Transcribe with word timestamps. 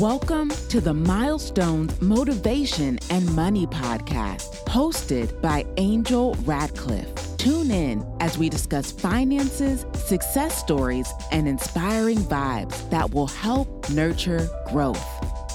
Welcome 0.00 0.50
to 0.68 0.82
the 0.82 0.92
Milestones 0.92 2.02
Motivation 2.02 2.98
and 3.08 3.34
Money 3.34 3.66
Podcast, 3.66 4.62
hosted 4.66 5.40
by 5.40 5.64
Angel 5.78 6.34
Radcliffe. 6.44 7.08
Tune 7.38 7.70
in 7.70 8.06
as 8.20 8.36
we 8.36 8.50
discuss 8.50 8.92
finances, 8.92 9.86
success 9.94 10.54
stories, 10.58 11.10
and 11.32 11.48
inspiring 11.48 12.18
vibes 12.18 12.90
that 12.90 13.14
will 13.14 13.28
help 13.28 13.88
nurture 13.88 14.46
growth. 14.66 15.02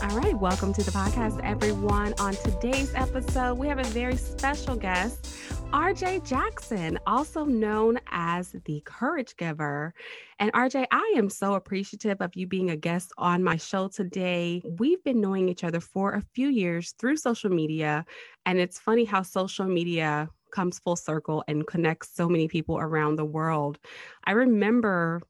All 0.01 0.17
right, 0.17 0.33
welcome 0.33 0.73
to 0.73 0.81
the 0.81 0.89
podcast, 0.89 1.39
everyone. 1.43 2.15
On 2.17 2.33
today's 2.33 2.91
episode, 2.95 3.59
we 3.59 3.67
have 3.67 3.77
a 3.77 3.83
very 3.83 4.15
special 4.15 4.75
guest, 4.75 5.27
RJ 5.71 6.27
Jackson, 6.27 6.99
also 7.07 7.45
known 7.45 7.97
as 8.09 8.53
the 8.65 8.81
Courage 8.83 9.37
Giver. 9.37 9.93
And 10.37 10.51
RJ, 10.51 10.85
I 10.91 11.13
am 11.15 11.29
so 11.29 11.53
appreciative 11.53 12.17
of 12.19 12.35
you 12.35 12.45
being 12.45 12.69
a 12.69 12.75
guest 12.75 13.13
on 13.17 13.41
my 13.41 13.55
show 13.55 13.87
today. 13.87 14.61
We've 14.79 15.01
been 15.05 15.21
knowing 15.21 15.47
each 15.47 15.63
other 15.63 15.79
for 15.79 16.13
a 16.13 16.23
few 16.33 16.49
years 16.49 16.93
through 16.99 17.15
social 17.17 17.49
media, 17.49 18.05
and 18.45 18.59
it's 18.59 18.79
funny 18.79 19.05
how 19.05 19.21
social 19.21 19.65
media 19.65 20.29
comes 20.51 20.77
full 20.77 20.97
circle 20.97 21.41
and 21.47 21.65
connects 21.65 22.13
so 22.13 22.27
many 22.27 22.49
people 22.49 22.77
around 22.77 23.15
the 23.15 23.23
world. 23.23 23.79
I 24.25 24.31
remember 24.31 25.21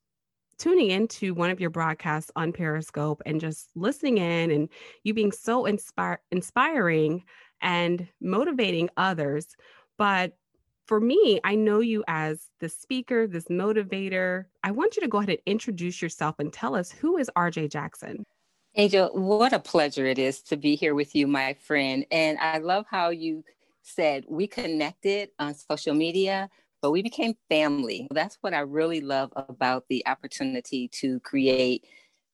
tuning 0.57 0.89
into 0.89 1.35
one 1.35 1.51
of 1.51 1.59
your 1.59 1.69
broadcasts 1.69 2.31
on 2.35 2.51
Periscope 2.51 3.21
and 3.27 3.39
just 3.39 3.69
listening 3.75 4.17
in 4.17 4.49
and 4.49 4.69
you 5.03 5.13
being 5.13 5.31
so 5.31 5.65
inspiring 5.65 7.23
and 7.61 8.07
motivating 8.19 8.89
others. 8.97 9.55
But 9.97 10.37
for 10.85 10.99
me, 10.99 11.39
I 11.43 11.55
know 11.55 11.79
you 11.79 12.03
as 12.07 12.49
the 12.59 12.69
speaker, 12.69 13.27
this 13.27 13.45
motivator. 13.45 14.45
I 14.63 14.71
want 14.71 14.95
you 14.95 15.01
to 15.03 15.07
go 15.07 15.19
ahead 15.19 15.29
and 15.29 15.39
introduce 15.45 16.01
yourself 16.01 16.35
and 16.39 16.51
tell 16.51 16.75
us 16.75 16.91
who 16.91 17.17
is 17.17 17.29
RJ 17.35 17.71
Jackson. 17.71 18.25
Angel, 18.75 19.09
what 19.13 19.53
a 19.53 19.59
pleasure 19.59 20.05
it 20.05 20.17
is 20.17 20.41
to 20.43 20.57
be 20.57 20.75
here 20.75 20.95
with 20.95 21.13
you, 21.15 21.27
my 21.27 21.53
friend. 21.53 22.05
And 22.11 22.37
I 22.39 22.57
love 22.57 22.85
how 22.89 23.09
you 23.09 23.43
said 23.83 24.25
we 24.29 24.47
connected 24.47 25.29
on 25.39 25.55
social 25.55 25.93
media, 25.93 26.49
but 26.81 26.91
we 26.91 27.01
became 27.01 27.35
family. 27.49 28.07
That's 28.11 28.37
what 28.41 28.53
I 28.53 28.59
really 28.61 29.01
love 29.01 29.31
about 29.35 29.85
the 29.89 30.05
opportunity 30.07 30.87
to 30.89 31.19
create 31.19 31.85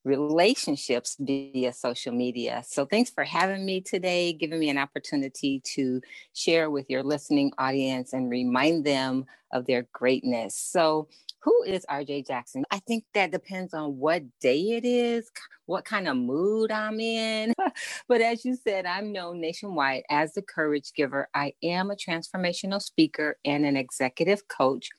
relationships 0.08 1.18
via 1.20 1.74
social 1.74 2.14
media. 2.14 2.64
So 2.66 2.86
thanks 2.86 3.10
for 3.10 3.24
having 3.24 3.66
me 3.66 3.82
today, 3.82 4.34
giving 4.34 4.60
me 4.60 4.70
an 4.70 4.78
opportunity 4.78 5.62
to 5.76 6.02
share 6.34 6.72
with 6.72 6.90
your 6.90 7.04
listening 7.04 7.52
audience 7.58 8.14
and 8.14 8.30
remind 8.30 8.86
them 8.86 9.26
of 9.52 9.66
their 9.66 9.88
greatness. 9.94 10.56
So 10.56 11.10
who 11.42 11.64
is 11.64 11.86
RJ 11.90 12.28
Jackson? 12.28 12.64
I 12.72 12.80
think 12.80 13.04
that 13.14 13.32
depends 13.32 13.74
on 13.74 13.98
what 13.98 14.24
day 14.40 14.60
it 14.78 14.86
is, 14.86 15.30
what 15.66 15.86
kind 15.86 16.08
of 16.08 16.18
mood 16.18 16.72
I'm 16.72 17.00
in. 17.00 17.54
but 18.08 18.22
as 18.22 18.46
you 18.46 18.56
said, 18.56 18.86
I'm 18.86 19.12
known 19.12 19.42
nationwide 19.42 20.04
as 20.10 20.34
the 20.34 20.42
courage 20.42 20.94
giver. 20.96 21.28
I 21.34 21.54
am 21.62 21.92
a 21.92 21.96
transformational 21.96 22.82
speaker 22.82 23.38
and 23.46 23.66
an 23.66 23.78
executive 23.78 24.48
coach. 24.48 24.90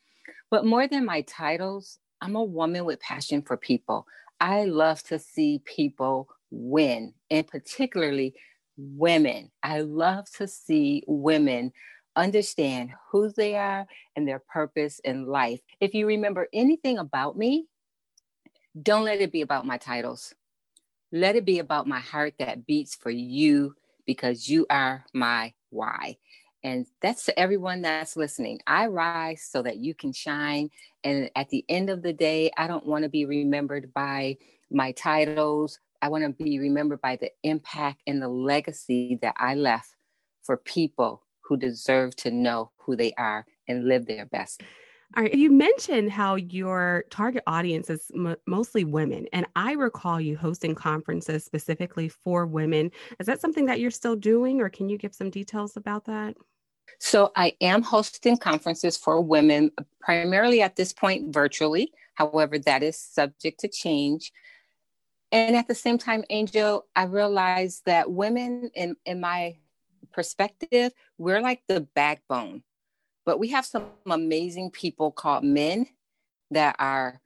But 0.51 0.65
more 0.65 0.87
than 0.87 1.05
my 1.05 1.23
titles, 1.23 1.99
I'm 2.21 2.37
a 2.37 2.43
woman 2.43 2.85
with 2.85 3.01
passion 3.01 3.43
for 3.43 3.57
people. 3.57 4.07
I 4.41 4.65
love 4.65 5.03
to 5.05 5.19
see 5.19 5.63
people 5.65 6.29
win, 6.51 7.15
and 7.31 7.47
particularly 7.47 8.35
women. 8.77 9.51
I 9.63 9.81
love 9.81 10.31
to 10.39 10.47
see 10.47 11.03
women 11.07 11.73
understand 12.15 12.91
who 13.11 13.31
they 13.31 13.57
are 13.57 13.87
and 14.17 14.27
their 14.27 14.39
purpose 14.39 15.01
in 15.01 15.27
life. 15.27 15.61
If 15.81 15.95
you 15.95 16.07
remember 16.07 16.49
anything 16.53 16.99
about 16.99 17.37
me, 17.37 17.67
don't 18.81 19.05
let 19.05 19.21
it 19.21 19.33
be 19.33 19.43
about 19.43 19.67
my 19.67 19.79
titles. 19.79 20.35
Let 21.11 21.37
it 21.37 21.45
be 21.45 21.59
about 21.59 21.87
my 21.87 22.01
heart 22.01 22.35
that 22.39 22.67
beats 22.67 22.95
for 22.95 23.11
you 23.11 23.75
because 24.07 24.49
you 24.49 24.67
are 24.71 25.05
my 25.13 25.55
why. 25.71 26.19
And 26.63 26.87
that's 27.01 27.25
to 27.27 27.39
everyone 27.39 27.83
that's 27.83 28.17
listening. 28.17 28.61
I 28.67 28.87
rise 28.87 29.47
so 29.49 29.63
that 29.63 29.77
you 29.79 29.95
can 29.95 30.13
shine. 30.13 30.71
And 31.05 31.31
at 31.37 31.51
the 31.51 31.65
end 31.69 31.89
of 31.91 32.03
the 32.03 32.13
day, 32.13 32.51
I 32.57 32.67
don't 32.67 32.87
want 32.87 33.05
to 33.05 33.09
be 33.09 33.25
remembered 33.25 33.93
by 33.95 34.39
my 34.71 34.93
titles. 34.93 35.79
I 36.03 36.09
want 36.09 36.25
to 36.25 36.45
be 36.45 36.59
remembered 36.59 37.01
by 37.01 37.17
the 37.17 37.31
impact 37.43 38.03
and 38.07 38.21
the 38.21 38.29
legacy 38.29 39.19
that 39.23 39.35
I 39.37 39.55
left 39.55 39.95
for 40.43 40.57
people 40.57 41.25
who 41.41 41.57
deserve 41.57 42.15
to 42.17 42.31
know 42.31 42.73
who 42.77 42.97
they 42.97 43.13
are 43.15 43.47
and 43.69 43.87
live 43.87 44.07
their 44.07 44.27
best. 44.27 44.63
All 45.17 45.23
right. 45.23 45.33
You 45.33 45.51
mentioned 45.51 46.13
how 46.13 46.35
your 46.35 47.05
target 47.11 47.43
audience 47.47 47.89
is 47.89 48.11
m- 48.15 48.37
mostly 48.47 48.85
women. 48.85 49.27
And 49.33 49.47
I 49.57 49.73
recall 49.73 50.21
you 50.21 50.37
hosting 50.37 50.75
conferences 50.75 51.45
specifically 51.45 52.11
for 52.11 52.47
women. 52.47 52.91
Is 53.19 53.27
that 53.27 53.41
something 53.41 53.65
that 53.67 53.81
you're 53.81 53.91
still 53.91 54.17
doing, 54.17 54.61
or 54.61 54.69
can 54.69 54.91
you 54.91 54.99
give 54.99 55.15
some 55.15 55.31
details 55.31 55.77
about 55.77 56.05
that? 56.05 56.37
So, 56.99 57.33
I 57.37 57.55
am 57.61 57.83
hosting 57.83 58.37
conferences 58.37 58.97
for 58.97 59.21
women, 59.21 59.71
primarily 60.01 60.63
at 60.63 60.77
this 60.77 60.93
point 60.93 61.33
virtually. 61.33 61.93
However, 62.15 62.59
that 62.59 62.83
is 62.83 62.99
subject 62.99 63.61
to 63.61 63.69
change. 63.69 64.33
And 65.31 65.55
at 65.55 65.69
the 65.69 65.75
same 65.75 65.99
time, 65.99 66.25
Angel, 66.31 66.87
I 66.97 67.05
realized 67.05 67.83
that 67.87 68.11
women, 68.11 68.71
in, 68.75 68.97
in 69.05 69.21
my 69.21 69.57
perspective, 70.13 70.93
we're 71.19 71.43
like 71.43 71.63
the 71.69 71.81
backbone. 71.81 72.63
But 73.27 73.39
we 73.39 73.49
have 73.49 73.67
some 73.67 73.85
amazing 74.07 74.71
people 74.71 75.13
called 75.13 75.45
men 75.45 75.87
that 76.51 76.77
are 76.79 77.21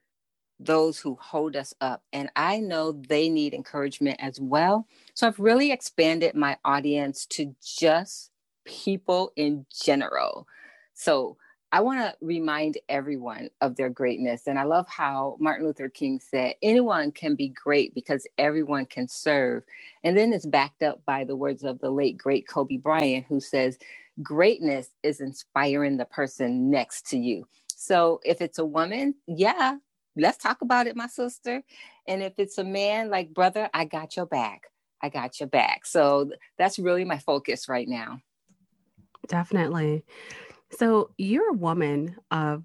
those 0.59 0.99
who 0.99 1.17
hold 1.21 1.55
us 1.55 1.75
up. 1.81 2.03
And 2.13 2.29
I 2.35 2.59
know 2.59 2.93
they 2.93 3.29
need 3.29 3.55
encouragement 3.55 4.19
as 4.21 4.41
well. 4.41 4.89
So 5.15 5.27
I've 5.29 5.39
really 5.39 5.71
expanded 5.71 6.35
my 6.35 6.57
audience 6.65 7.25
to 7.27 7.55
just 7.65 8.32
people 8.65 9.33
in 9.37 9.67
general. 9.85 10.47
So 10.95 11.37
I 11.73 11.81
want 11.81 12.01
to 12.01 12.15
remind 12.21 12.79
everyone 12.89 13.49
of 13.63 13.77
their 13.77 13.91
greatness. 13.91 14.47
And 14.47 14.59
I 14.59 14.65
love 14.65 14.87
how 14.89 15.37
Martin 15.41 15.67
Luther 15.67 15.89
King 15.89 16.21
said, 16.21 16.55
anyone 16.63 17.13
can 17.13 17.35
be 17.35 17.49
great 17.49 17.95
because 17.95 18.27
everyone 18.39 18.87
can 18.87 19.09
serve. 19.09 19.65
And 20.05 20.17
then 20.17 20.35
it's 20.35 20.47
backed 20.47 20.83
up 20.83 21.05
by 21.07 21.25
the 21.25 21.37
words 21.37 21.65
of 21.65 21.79
the 21.81 21.91
late, 21.91 22.19
great 22.19 22.47
Kobe 22.47 22.77
Bryant, 22.77 23.27
who 23.29 23.41
says, 23.41 23.79
greatness 24.23 24.91
is 25.03 25.21
inspiring 25.21 25.97
the 25.97 26.05
person 26.05 26.71
next 26.71 27.09
to 27.11 27.19
you. 27.19 27.47
So 27.75 28.21
if 28.25 28.43
it's 28.43 28.59
a 28.59 28.67
woman, 28.67 29.15
yeah, 29.27 29.79
let's 30.17 30.39
talk 30.39 30.63
about 30.63 30.87
it, 30.87 30.97
my 30.97 31.07
sister. 31.07 31.63
And 32.07 32.23
if 32.23 32.35
it's 32.39 32.59
a 32.59 32.65
man, 32.65 33.11
like, 33.11 33.33
brother, 33.33 33.71
I 33.73 33.87
got 33.87 34.17
your 34.17 34.27
back. 34.27 34.65
I 35.03 35.09
got 35.09 35.41
your 35.41 35.49
back. 35.49 35.87
So 35.87 36.31
that's 36.59 36.79
really 36.79 37.05
my 37.05 37.19
focus 37.19 37.69
right 37.69 37.89
now. 37.89 38.21
Definitely. 39.29 40.05
So 40.71 41.11
you're 41.19 41.51
a 41.51 41.57
woman 41.57 42.17
of 42.31 42.65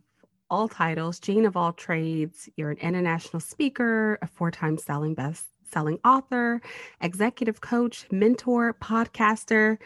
all 0.49 0.67
titles, 0.67 1.19
Jane 1.19 1.45
of 1.45 1.57
all 1.57 1.73
trades. 1.73 2.49
You're 2.55 2.71
an 2.71 2.77
international 2.77 3.39
speaker, 3.39 4.17
a 4.21 4.27
four-time 4.27 4.77
selling 4.77 5.13
best 5.13 5.45
selling 5.71 5.99
author, 6.05 6.61
executive 7.01 7.61
coach, 7.61 8.05
mentor, 8.11 8.73
podcaster. 8.73 9.77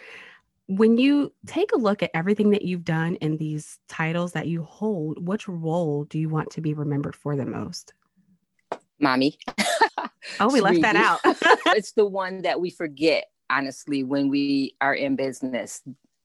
When 0.68 0.98
you 0.98 1.34
take 1.48 1.72
a 1.74 1.78
look 1.78 2.04
at 2.04 2.12
everything 2.14 2.52
that 2.52 2.62
you've 2.62 2.86
done 2.86 3.16
in 3.16 3.38
these 3.38 3.80
titles 3.88 4.34
that 4.34 4.48
you 4.48 4.64
hold, 4.64 5.26
which 5.28 5.48
role 5.48 6.06
do 6.06 6.20
you 6.20 6.30
want 6.30 6.52
to 6.52 6.62
be 6.62 6.74
remembered 6.74 7.16
for 7.16 7.36
the 7.36 7.46
most? 7.46 7.94
Mommy. 9.00 9.38
oh, 10.40 10.52
we 10.52 10.62
left 10.62 10.82
that 10.82 10.96
out. 10.96 11.20
it's 11.76 11.94
the 11.94 12.06
one 12.06 12.44
that 12.44 12.62
we 12.62 12.70
forget, 12.70 13.26
honestly, 13.50 14.04
when 14.04 14.30
we 14.30 14.76
are 14.80 14.94
in 14.94 15.16
business 15.16 15.82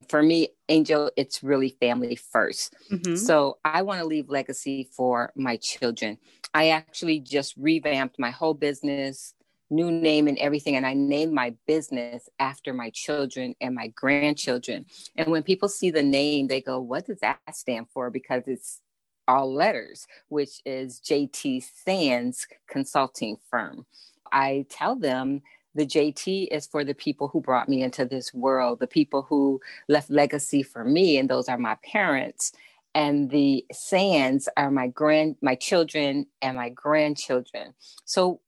for 0.08 0.22
me, 0.22 0.48
Angel, 0.68 1.10
it's 1.16 1.42
really 1.42 1.76
family 1.80 2.18
1st 2.34 2.70
mm-hmm. 2.90 3.16
So 3.16 3.58
I 3.64 3.82
want 3.82 4.00
to 4.00 4.06
leave 4.06 4.28
legacy 4.28 4.88
for 4.92 5.32
my 5.36 5.56
children. 5.56 6.18
I 6.54 6.70
actually 6.70 7.20
just 7.20 7.54
revamped 7.56 8.18
my 8.18 8.30
whole 8.30 8.54
business, 8.54 9.34
new 9.70 9.90
name 9.90 10.28
and 10.28 10.38
everything. 10.38 10.76
And 10.76 10.86
I 10.86 10.94
named 10.94 11.32
my 11.32 11.54
business 11.66 12.28
after 12.38 12.72
my 12.72 12.90
children 12.90 13.54
and 13.60 13.74
my 13.74 13.88
grandchildren. 13.88 14.86
And 15.16 15.28
when 15.28 15.42
people 15.42 15.68
see 15.68 15.90
the 15.90 16.02
name, 16.02 16.46
they 16.46 16.60
go, 16.60 16.80
What 16.80 17.06
does 17.06 17.20
that 17.20 17.38
stand 17.52 17.86
for? 17.92 18.10
Because 18.10 18.44
it's 18.46 18.80
all 19.28 19.52
letters, 19.52 20.06
which 20.28 20.60
is 20.64 21.00
JT 21.00 21.64
Sands 21.84 22.46
Consulting 22.68 23.36
Firm. 23.50 23.86
I 24.32 24.66
tell 24.70 24.96
them 24.96 25.42
the 25.76 25.86
JT 25.86 26.48
is 26.50 26.66
for 26.66 26.84
the 26.84 26.94
people 26.94 27.28
who 27.28 27.40
brought 27.40 27.68
me 27.68 27.82
into 27.82 28.04
this 28.04 28.32
world, 28.32 28.80
the 28.80 28.86
people 28.86 29.22
who 29.22 29.60
left 29.88 30.10
legacy 30.10 30.62
for 30.62 30.84
me, 30.84 31.18
and 31.18 31.28
those 31.28 31.48
are 31.48 31.58
my 31.58 31.76
parents. 31.84 32.52
And 32.94 33.30
the 33.30 33.66
sands 33.72 34.48
are 34.56 34.70
my 34.70 34.88
grand, 34.88 35.36
my 35.42 35.54
children 35.54 36.26
and 36.40 36.56
my 36.56 36.70
grandchildren. 36.70 37.74
So 38.06 38.40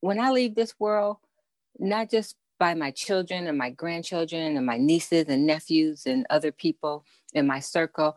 when 0.00 0.18
I 0.18 0.30
leave 0.30 0.56
this 0.56 0.74
world, 0.80 1.18
not 1.78 2.10
just 2.10 2.34
by 2.58 2.74
my 2.74 2.90
children 2.90 3.46
and 3.46 3.56
my 3.56 3.70
grandchildren 3.70 4.56
and 4.56 4.66
my 4.66 4.76
nieces 4.76 5.26
and 5.28 5.46
nephews 5.46 6.06
and 6.06 6.26
other 6.30 6.50
people 6.50 7.04
in 7.32 7.46
my 7.46 7.60
circle, 7.60 8.16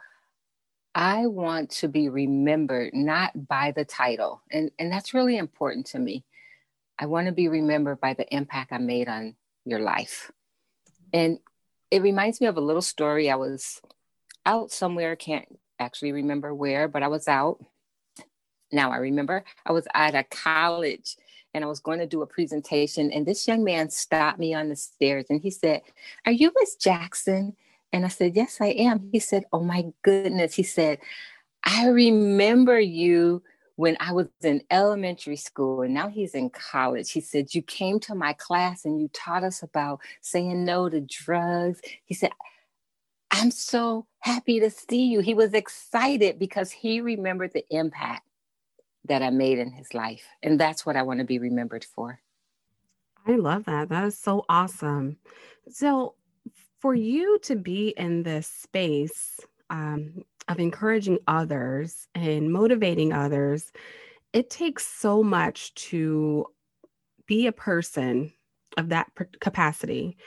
I 0.95 1.27
want 1.27 1.69
to 1.71 1.87
be 1.87 2.09
remembered 2.09 2.93
not 2.93 3.47
by 3.47 3.71
the 3.71 3.85
title. 3.85 4.41
And, 4.49 4.71
and 4.79 4.91
that's 4.91 5.13
really 5.13 5.37
important 5.37 5.85
to 5.87 5.99
me 5.99 6.23
I 6.97 7.05
want 7.07 7.27
to 7.27 7.33
be 7.33 7.47
remembered 7.47 7.99
by 7.99 8.13
the 8.13 8.31
impact 8.33 8.71
I 8.71 8.77
made 8.77 9.07
on 9.07 9.35
your 9.65 9.79
life. 9.79 10.31
And 11.13 11.39
it 11.91 12.01
reminds 12.01 12.41
me 12.41 12.47
of 12.47 12.57
a 12.57 12.61
little 12.61 12.81
story. 12.81 13.29
I 13.29 13.35
was 13.35 13.81
out 14.45 14.71
somewhere, 14.71 15.15
can't 15.15 15.47
actually 15.79 16.11
remember 16.11 16.53
where, 16.53 16.87
but 16.87 17.03
I 17.03 17.07
was 17.07 17.27
out. 17.27 17.63
Now 18.71 18.91
I 18.91 18.97
remember 18.97 19.43
I 19.65 19.71
was 19.71 19.87
at 19.93 20.15
a 20.15 20.23
college 20.23 21.17
and 21.53 21.63
I 21.63 21.67
was 21.67 21.79
going 21.79 21.99
to 21.99 22.07
do 22.07 22.21
a 22.21 22.27
presentation. 22.27 23.11
And 23.11 23.25
this 23.25 23.47
young 23.47 23.63
man 23.63 23.89
stopped 23.89 24.39
me 24.39 24.53
on 24.53 24.69
the 24.69 24.75
stairs 24.75 25.25
and 25.29 25.41
he 25.41 25.51
said, 25.51 25.81
Are 26.25 26.31
you 26.31 26.51
Miss 26.59 26.75
Jackson? 26.75 27.55
And 27.93 28.05
I 28.05 28.09
said, 28.09 28.35
Yes, 28.35 28.59
I 28.59 28.67
am. 28.67 29.09
He 29.11 29.19
said, 29.19 29.45
Oh 29.53 29.61
my 29.61 29.85
goodness. 30.01 30.53
He 30.55 30.63
said, 30.63 30.99
I 31.63 31.87
remember 31.87 32.79
you 32.79 33.41
when 33.75 33.97
I 33.99 34.11
was 34.13 34.27
in 34.41 34.61
elementary 34.71 35.35
school 35.35 35.81
and 35.81 35.93
now 35.93 36.07
he's 36.07 36.33
in 36.33 36.49
college. 36.49 37.11
He 37.11 37.21
said, 37.21 37.53
You 37.53 37.61
came 37.61 37.99
to 38.01 38.15
my 38.15 38.33
class 38.33 38.85
and 38.85 38.99
you 38.99 39.09
taught 39.09 39.43
us 39.43 39.63
about 39.63 39.99
saying 40.21 40.63
no 40.63 40.89
to 40.89 41.01
drugs. 41.01 41.81
He 42.05 42.13
said, 42.13 42.31
I'm 43.31 43.51
so 43.51 44.07
happy 44.19 44.59
to 44.61 44.69
see 44.69 45.07
you. 45.07 45.19
He 45.19 45.33
was 45.33 45.53
excited 45.53 46.39
because 46.39 46.71
he 46.71 47.01
remembered 47.01 47.51
the 47.53 47.65
impact 47.69 48.25
that 49.05 49.21
I 49.21 49.29
made 49.29 49.59
in 49.59 49.71
his 49.71 49.93
life. 49.93 50.25
And 50.41 50.59
that's 50.59 50.85
what 50.85 50.95
I 50.95 51.03
want 51.03 51.19
to 51.19 51.25
be 51.25 51.39
remembered 51.39 51.83
for. 51.83 52.19
I 53.27 53.35
love 53.35 53.65
that. 53.65 53.89
That 53.89 54.05
is 54.05 54.17
so 54.17 54.45
awesome. 54.47 55.17
So, 55.69 56.15
for 56.79 56.93
you 56.93 57.39
to 57.39 57.55
be 57.55 57.89
in 57.97 58.23
this 58.23 58.47
space, 58.47 59.39
um, 59.71 60.23
of 60.47 60.59
encouraging 60.59 61.19
others 61.27 62.07
and 62.13 62.51
motivating 62.51 63.13
others, 63.13 63.71
it 64.33 64.49
takes 64.49 64.85
so 64.85 65.23
much 65.23 65.73
to 65.75 66.45
be 67.25 67.47
a 67.47 67.51
person 67.51 68.31
of 68.77 68.89
that 68.89 69.07
capacity. 69.39 70.17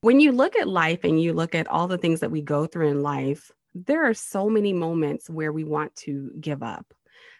When 0.00 0.20
you 0.20 0.32
look 0.32 0.56
at 0.56 0.68
life 0.68 1.04
and 1.04 1.20
you 1.20 1.32
look 1.32 1.54
at 1.54 1.66
all 1.66 1.88
the 1.88 1.98
things 1.98 2.20
that 2.20 2.30
we 2.30 2.40
go 2.40 2.66
through 2.66 2.88
in 2.88 3.02
life, 3.02 3.50
there 3.74 4.08
are 4.08 4.14
so 4.14 4.48
many 4.48 4.72
moments 4.72 5.28
where 5.28 5.52
we 5.52 5.64
want 5.64 5.94
to 5.96 6.30
give 6.40 6.62
up. 6.62 6.86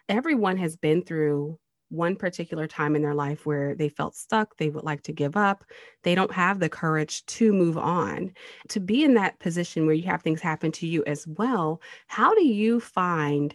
Everyone 0.09 0.57
has 0.57 0.77
been 0.77 1.03
through 1.03 1.59
one 1.91 2.17
particular 2.17 2.67
time 2.67 2.95
in 2.97 3.03
their 3.03 3.15
life 3.15 3.47
where 3.47 3.75
they 3.75 3.89
felt 3.89 4.15
stuck, 4.15 4.57
they 4.57 4.71
would 4.71 4.85
like 4.85 5.03
to 5.03 5.13
give 5.13 5.37
up, 5.37 5.65
they 6.03 6.15
don't 6.15 6.33
have 6.33 6.61
the 6.61 6.69
courage 6.69 7.25
to 7.27 7.53
move 7.53 7.79
on. 7.79 8.33
To 8.69 8.81
be 8.81 9.05
in 9.05 9.15
that 9.15 9.39
position 9.39 9.87
where 9.87 9.95
you 9.95 10.05
have 10.05 10.23
things 10.23 10.41
happen 10.41 10.73
to 10.73 10.87
you 10.87 11.05
as 11.07 11.27
well, 11.27 11.81
how 12.07 12.35
do 12.35 12.45
you 12.45 12.81
find 12.81 13.55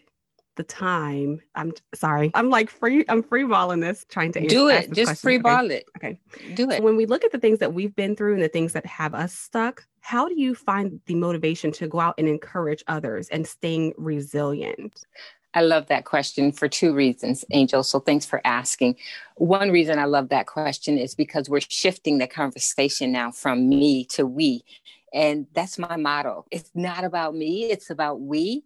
the 0.56 0.64
time? 0.64 1.40
I'm 1.56 1.74
sorry, 1.96 2.32
I'm 2.34 2.50
like 2.50 2.70
free, 2.70 3.06
I'm 3.10 3.24
free 3.24 3.44
balling 3.44 3.80
this, 3.80 4.06
trying 4.10 4.32
to 4.34 4.48
do 4.48 4.70
it, 4.70 4.92
just 4.92 5.08
question. 5.08 5.16
free 5.16 5.38
ball 5.38 5.66
okay. 5.66 5.76
it. 5.76 5.86
Okay, 5.98 6.20
do 6.54 6.70
it. 6.70 6.84
When 6.84 6.96
we 6.96 7.06
look 7.06 7.24
at 7.24 7.32
the 7.32 7.40
things 7.40 7.60
that 7.60 7.74
we've 7.74 7.96
been 7.96 8.16
through 8.16 8.34
and 8.34 8.44
the 8.44 8.50
things 8.50 8.74
that 8.74 8.86
have 8.86 9.14
us 9.14 9.34
stuck, 9.34 9.84
how 10.02 10.28
do 10.28 10.40
you 10.40 10.54
find 10.54 11.00
the 11.06 11.16
motivation 11.16 11.72
to 11.74 11.88
go 11.88 12.00
out 12.00 12.16
and 12.18 12.28
encourage 12.28 12.84
others 12.88 13.30
and 13.30 13.48
staying 13.48 13.94
resilient? 13.98 15.06
I 15.54 15.62
love 15.62 15.88
that 15.88 16.06
question 16.06 16.52
for 16.52 16.68
two 16.68 16.94
reasons, 16.94 17.46
Angel. 17.52 17.84
So 17.84 18.00
thanks 18.00 18.26
for 18.26 18.42
asking. 18.44 18.96
One 19.36 19.72
reason 19.72 20.00
I 20.00 20.06
love 20.06 20.30
that 20.30 20.48
question 20.48 20.98
is 20.98 21.14
because 21.16 21.50
we're 21.50 21.62
shifting 21.62 22.18
the 22.18 22.28
conversation 22.28 23.12
now 23.12 23.32
from 23.32 23.70
me 23.70 24.06
to 24.06 24.26
we. 24.26 24.64
And 25.14 25.46
that's 25.54 25.78
my 25.78 25.96
motto. 25.96 26.46
It's 26.50 26.72
not 26.74 27.04
about 27.04 27.36
me, 27.36 27.66
it's 27.66 27.90
about 27.90 28.20
we. 28.20 28.64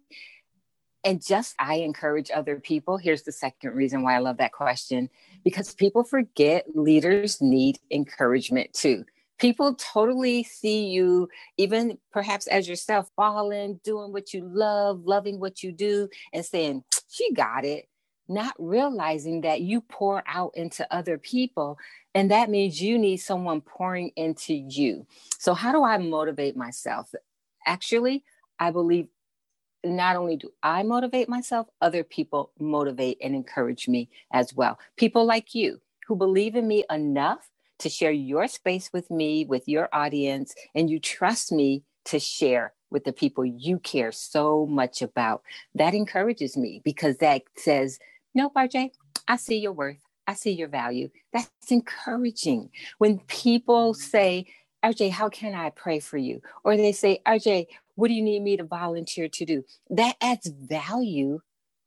And 1.04 1.24
just 1.24 1.54
I 1.58 1.76
encourage 1.76 2.30
other 2.30 2.58
people. 2.58 2.96
Here's 2.96 3.22
the 3.22 3.32
second 3.32 3.74
reason 3.74 4.02
why 4.02 4.16
I 4.16 4.18
love 4.18 4.38
that 4.38 4.52
question 4.52 5.08
because 5.44 5.74
people 5.74 6.04
forget 6.04 6.64
leaders 6.74 7.40
need 7.40 7.78
encouragement 7.90 8.72
too 8.72 9.04
people 9.38 9.74
totally 9.74 10.42
see 10.42 10.86
you 10.86 11.28
even 11.56 11.98
perhaps 12.12 12.46
as 12.48 12.68
yourself 12.68 13.10
falling 13.16 13.80
doing 13.84 14.12
what 14.12 14.34
you 14.34 14.42
love 14.44 15.04
loving 15.04 15.40
what 15.40 15.62
you 15.62 15.72
do 15.72 16.08
and 16.32 16.44
saying 16.44 16.82
she 17.08 17.32
got 17.32 17.64
it 17.64 17.88
not 18.28 18.54
realizing 18.58 19.40
that 19.40 19.62
you 19.62 19.80
pour 19.80 20.22
out 20.26 20.52
into 20.54 20.86
other 20.94 21.16
people 21.16 21.78
and 22.14 22.30
that 22.30 22.50
means 22.50 22.80
you 22.80 22.98
need 22.98 23.18
someone 23.18 23.60
pouring 23.60 24.10
into 24.16 24.52
you. 24.52 25.06
So 25.38 25.54
how 25.54 25.72
do 25.72 25.82
i 25.84 25.96
motivate 25.98 26.56
myself? 26.56 27.12
Actually 27.66 28.24
i 28.58 28.70
believe 28.70 29.08
not 29.84 30.16
only 30.16 30.36
do 30.36 30.50
i 30.62 30.82
motivate 30.82 31.28
myself 31.28 31.68
other 31.80 32.02
people 32.02 32.50
motivate 32.58 33.16
and 33.22 33.34
encourage 33.34 33.88
me 33.88 34.10
as 34.32 34.52
well. 34.54 34.78
People 34.96 35.24
like 35.24 35.54
you 35.54 35.80
who 36.06 36.16
believe 36.16 36.56
in 36.56 36.66
me 36.66 36.84
enough 36.90 37.48
to 37.78 37.88
share 37.88 38.12
your 38.12 38.48
space 38.48 38.90
with 38.92 39.10
me, 39.10 39.44
with 39.44 39.68
your 39.68 39.88
audience, 39.92 40.54
and 40.74 40.90
you 40.90 40.98
trust 40.98 41.52
me 41.52 41.82
to 42.06 42.18
share 42.18 42.72
with 42.90 43.04
the 43.04 43.12
people 43.12 43.44
you 43.44 43.78
care 43.78 44.12
so 44.12 44.66
much 44.66 45.02
about. 45.02 45.42
That 45.74 45.94
encourages 45.94 46.56
me 46.56 46.80
because 46.84 47.18
that 47.18 47.42
says, 47.56 47.98
no, 48.34 48.50
RJ, 48.50 48.90
I 49.26 49.36
see 49.36 49.58
your 49.58 49.72
worth. 49.72 49.98
I 50.26 50.34
see 50.34 50.52
your 50.52 50.68
value. 50.68 51.10
That's 51.32 51.48
encouraging. 51.70 52.70
When 52.98 53.18
people 53.20 53.94
say, 53.94 54.46
RJ, 54.84 55.10
how 55.10 55.28
can 55.28 55.54
I 55.54 55.70
pray 55.70 56.00
for 56.00 56.18
you? 56.18 56.40
Or 56.64 56.76
they 56.76 56.92
say, 56.92 57.20
RJ, 57.26 57.66
what 57.94 58.08
do 58.08 58.14
you 58.14 58.22
need 58.22 58.42
me 58.42 58.56
to 58.56 58.64
volunteer 58.64 59.28
to 59.28 59.44
do? 59.44 59.64
That 59.90 60.16
adds 60.20 60.48
value 60.48 61.40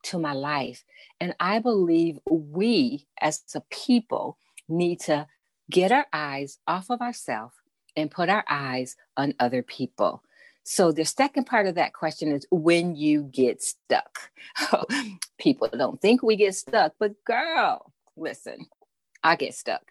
to 0.04 0.18
my 0.18 0.32
life. 0.32 0.84
And 1.20 1.34
I 1.40 1.58
believe 1.60 2.18
we 2.28 3.06
as 3.20 3.42
a 3.54 3.60
people 3.70 4.38
need 4.68 5.00
to 5.00 5.26
get 5.72 5.90
our 5.90 6.06
eyes 6.12 6.58
off 6.68 6.90
of 6.90 7.00
ourselves 7.00 7.54
and 7.96 8.10
put 8.10 8.28
our 8.28 8.44
eyes 8.48 8.96
on 9.16 9.34
other 9.40 9.62
people. 9.62 10.22
So 10.64 10.92
the 10.92 11.04
second 11.04 11.46
part 11.46 11.66
of 11.66 11.74
that 11.74 11.92
question 11.92 12.30
is 12.30 12.46
when 12.50 12.94
you 12.94 13.24
get 13.24 13.62
stuck. 13.62 14.30
people 15.38 15.68
don't 15.76 16.00
think 16.00 16.22
we 16.22 16.36
get 16.36 16.54
stuck, 16.54 16.92
but 17.00 17.12
girl, 17.24 17.92
listen, 18.16 18.66
I 19.24 19.36
get 19.36 19.54
stuck. 19.54 19.82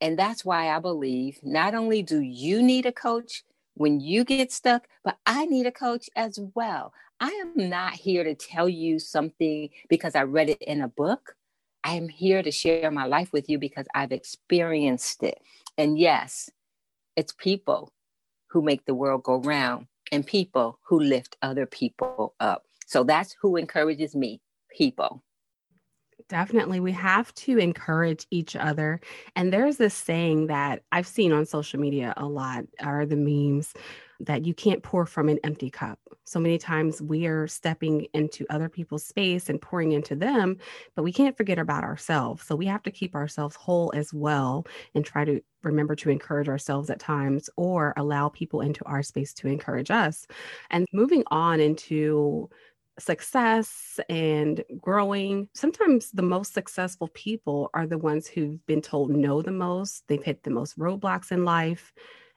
And 0.00 0.18
that's 0.18 0.44
why 0.44 0.74
I 0.74 0.80
believe 0.80 1.38
not 1.42 1.74
only 1.74 2.02
do 2.02 2.20
you 2.20 2.62
need 2.62 2.86
a 2.86 2.92
coach 2.92 3.44
when 3.74 4.00
you 4.00 4.24
get 4.24 4.50
stuck, 4.50 4.88
but 5.04 5.18
I 5.24 5.46
need 5.46 5.66
a 5.66 5.72
coach 5.72 6.10
as 6.16 6.40
well. 6.54 6.92
I 7.20 7.28
am 7.28 7.68
not 7.68 7.94
here 7.94 8.24
to 8.24 8.34
tell 8.34 8.68
you 8.68 8.98
something 8.98 9.70
because 9.88 10.14
I 10.14 10.24
read 10.24 10.50
it 10.50 10.62
in 10.62 10.82
a 10.82 10.88
book. 10.88 11.36
I 11.86 11.94
am 11.94 12.08
here 12.08 12.42
to 12.42 12.50
share 12.50 12.90
my 12.90 13.06
life 13.06 13.32
with 13.32 13.48
you 13.48 13.60
because 13.60 13.86
I've 13.94 14.10
experienced 14.10 15.22
it. 15.22 15.40
And 15.78 15.96
yes, 15.96 16.50
it's 17.14 17.32
people 17.32 17.92
who 18.48 18.60
make 18.60 18.86
the 18.86 18.94
world 18.94 19.22
go 19.22 19.36
round 19.36 19.86
and 20.10 20.26
people 20.26 20.80
who 20.82 20.98
lift 20.98 21.36
other 21.42 21.64
people 21.64 22.34
up. 22.40 22.64
So 22.88 23.04
that's 23.04 23.36
who 23.40 23.54
encourages 23.54 24.16
me 24.16 24.40
people. 24.76 25.22
Definitely. 26.28 26.80
We 26.80 26.90
have 26.92 27.32
to 27.34 27.56
encourage 27.58 28.26
each 28.32 28.56
other. 28.56 29.00
And 29.36 29.52
there's 29.52 29.76
this 29.76 29.94
saying 29.94 30.48
that 30.48 30.82
I've 30.90 31.06
seen 31.06 31.32
on 31.32 31.46
social 31.46 31.78
media 31.78 32.14
a 32.16 32.26
lot 32.26 32.64
are 32.82 33.06
the 33.06 33.16
memes 33.16 33.72
that 34.18 34.44
you 34.44 34.52
can't 34.52 34.82
pour 34.82 35.06
from 35.06 35.28
an 35.28 35.38
empty 35.44 35.70
cup. 35.70 36.00
So 36.24 36.40
many 36.40 36.58
times 36.58 37.00
we 37.00 37.26
are 37.26 37.46
stepping 37.46 38.08
into 38.12 38.44
other 38.50 38.68
people's 38.68 39.04
space 39.04 39.48
and 39.48 39.60
pouring 39.60 39.92
into 39.92 40.16
them, 40.16 40.56
but 40.96 41.04
we 41.04 41.12
can't 41.12 41.36
forget 41.36 41.58
about 41.60 41.84
ourselves. 41.84 42.42
So 42.44 42.56
we 42.56 42.66
have 42.66 42.82
to 42.84 42.90
keep 42.90 43.14
ourselves 43.14 43.54
whole 43.54 43.92
as 43.94 44.12
well 44.12 44.66
and 44.96 45.04
try 45.04 45.24
to 45.24 45.40
remember 45.62 45.94
to 45.96 46.10
encourage 46.10 46.48
ourselves 46.48 46.90
at 46.90 46.98
times 46.98 47.48
or 47.56 47.92
allow 47.96 48.30
people 48.30 48.62
into 48.62 48.84
our 48.84 49.02
space 49.02 49.32
to 49.34 49.48
encourage 49.48 49.90
us. 49.92 50.26
And 50.70 50.86
moving 50.92 51.22
on 51.28 51.60
into 51.60 52.48
success 52.98 54.00
and 54.08 54.64
growing, 54.80 55.48
sometimes 55.54 56.10
the 56.10 56.22
most 56.22 56.54
successful 56.54 57.08
people 57.14 57.70
are 57.74 57.86
the 57.86 57.98
ones 57.98 58.26
who've 58.26 58.64
been 58.66 58.80
told 58.80 59.10
no 59.10 59.42
the 59.42 59.52
most. 59.52 60.04
They've 60.08 60.22
hit 60.22 60.42
the 60.42 60.50
most 60.50 60.78
roadblocks 60.78 61.32
in 61.32 61.44
life 61.44 61.92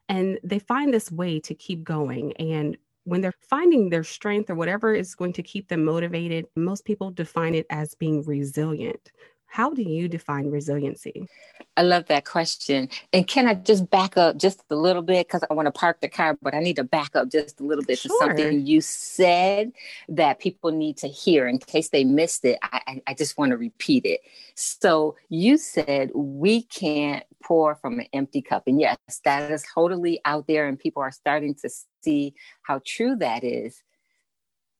and 0.09 0.39
they 0.43 0.59
find 0.59 0.93
this 0.93 1.11
way 1.11 1.39
to 1.41 1.53
keep 1.53 1.83
going. 1.83 2.33
And 2.37 2.77
when 3.03 3.21
they're 3.21 3.33
finding 3.49 3.89
their 3.89 4.03
strength 4.03 4.49
or 4.49 4.55
whatever 4.55 4.93
is 4.93 5.15
going 5.15 5.33
to 5.33 5.43
keep 5.43 5.67
them 5.67 5.85
motivated, 5.85 6.45
most 6.55 6.85
people 6.85 7.11
define 7.11 7.55
it 7.55 7.65
as 7.69 7.95
being 7.95 8.23
resilient. 8.25 9.11
How 9.51 9.71
do 9.71 9.81
you 9.81 10.07
define 10.07 10.51
resiliency? 10.51 11.27
I 11.75 11.81
love 11.81 12.05
that 12.05 12.23
question. 12.23 12.87
And 13.11 13.27
can 13.27 13.47
I 13.47 13.55
just 13.55 13.89
back 13.89 14.15
up 14.15 14.37
just 14.37 14.63
a 14.69 14.75
little 14.75 15.01
bit? 15.01 15.27
Because 15.27 15.43
I 15.49 15.53
want 15.55 15.65
to 15.65 15.71
park 15.71 16.01
the 16.01 16.07
car, 16.07 16.37
but 16.41 16.53
I 16.53 16.59
need 16.59 16.75
to 16.75 16.83
back 16.83 17.15
up 17.15 17.29
just 17.29 17.59
a 17.59 17.63
little 17.63 17.83
bit 17.83 17.97
sure. 17.97 18.11
to 18.11 18.25
something 18.25 18.67
you 18.67 18.79
said 18.79 19.71
that 20.07 20.39
people 20.39 20.71
need 20.71 20.97
to 20.97 21.07
hear 21.07 21.47
in 21.47 21.57
case 21.57 21.89
they 21.89 22.03
missed 22.03 22.45
it. 22.45 22.59
I, 22.61 23.01
I 23.07 23.13
just 23.15 23.37
want 23.39 23.49
to 23.49 23.57
repeat 23.57 24.05
it. 24.05 24.21
So 24.55 25.15
you 25.29 25.57
said 25.57 26.11
we 26.13 26.61
can't 26.61 27.23
pour 27.43 27.75
from 27.75 27.99
an 27.99 28.07
empty 28.13 28.43
cup. 28.43 28.63
And 28.67 28.79
yes, 28.79 28.97
that 29.25 29.51
is 29.51 29.65
totally 29.73 30.21
out 30.25 30.45
there, 30.47 30.67
and 30.67 30.77
people 30.77 31.01
are 31.01 31.11
starting 31.11 31.55
to 31.55 31.69
see 32.03 32.35
how 32.61 32.81
true 32.85 33.15
that 33.15 33.43
is. 33.43 33.81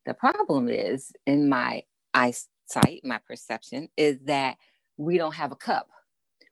The 0.05 0.13
problem 0.13 0.69
is, 0.69 1.11
in 1.25 1.49
my 1.49 1.83
eyesight, 2.75 3.01
my 3.03 3.19
perception, 3.19 3.89
is 3.97 4.19
that 4.25 4.57
we 4.97 5.17
don't 5.17 5.35
have 5.35 5.51
a 5.51 5.55
cup. 5.55 5.89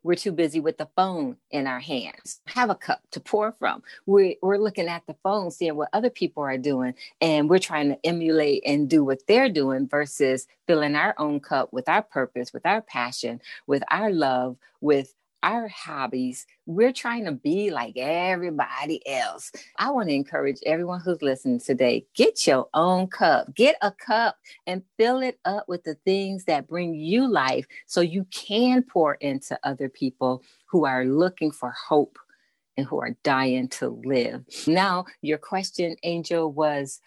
we're 0.03 0.15
too 0.15 0.31
busy 0.31 0.61
with 0.61 0.77
the 0.77 0.87
phone 0.95 1.35
in 1.51 1.67
our 1.67 1.81
hands. 1.81 2.39
Have 2.47 2.69
a 2.69 2.75
cup 2.75 3.01
to 3.11 3.19
pour 3.19 3.51
from. 3.59 3.83
We're, 4.05 4.35
we're 4.41 4.57
looking 4.57 4.87
at 4.87 5.05
the 5.05 5.15
phone, 5.21 5.51
seeing 5.51 5.75
what 5.75 5.89
other 5.91 6.09
people 6.09 6.43
are 6.43 6.57
doing, 6.57 6.93
and 7.19 7.49
we're 7.49 7.59
trying 7.59 7.89
to 7.89 7.99
emulate 8.05 8.63
and 8.65 8.89
do 8.89 9.03
what 9.03 9.27
they're 9.27 9.49
doing 9.49 9.87
versus 9.87 10.47
filling 10.65 10.95
our 10.95 11.13
own 11.17 11.41
cup 11.41 11.73
with 11.73 11.89
our 11.89 12.01
purpose, 12.01 12.53
with 12.53 12.65
our 12.65 12.81
passion, 12.81 13.41
with 13.65 13.83
our 13.91 14.09
love, 14.11 14.55
with 14.79 15.13
our 15.43 15.67
hobbies, 15.67 16.45
we're 16.65 16.91
trying 16.91 17.25
to 17.25 17.31
be 17.31 17.69
like 17.69 17.95
everybody 17.97 19.05
else. 19.07 19.51
I 19.77 19.89
want 19.91 20.09
to 20.09 20.15
encourage 20.15 20.57
everyone 20.65 21.01
who's 21.01 21.21
listening 21.21 21.59
today 21.59 22.05
get 22.15 22.47
your 22.47 22.67
own 22.73 23.07
cup, 23.07 23.53
get 23.55 23.75
a 23.81 23.91
cup 23.91 24.37
and 24.65 24.83
fill 24.97 25.21
it 25.21 25.39
up 25.45 25.67
with 25.67 25.83
the 25.83 25.95
things 26.05 26.45
that 26.45 26.67
bring 26.67 26.95
you 26.95 27.27
life 27.27 27.65
so 27.85 28.01
you 28.01 28.25
can 28.31 28.83
pour 28.83 29.15
into 29.15 29.57
other 29.63 29.89
people 29.89 30.43
who 30.65 30.85
are 30.85 31.05
looking 31.05 31.51
for 31.51 31.71
hope 31.71 32.17
and 32.75 32.85
who 32.85 32.99
are 32.99 33.15
dying 33.23 33.67
to 33.67 33.89
live. 34.05 34.43
Now, 34.67 35.05
your 35.21 35.37
question, 35.37 35.95
Angel, 36.03 36.51
was 36.51 36.99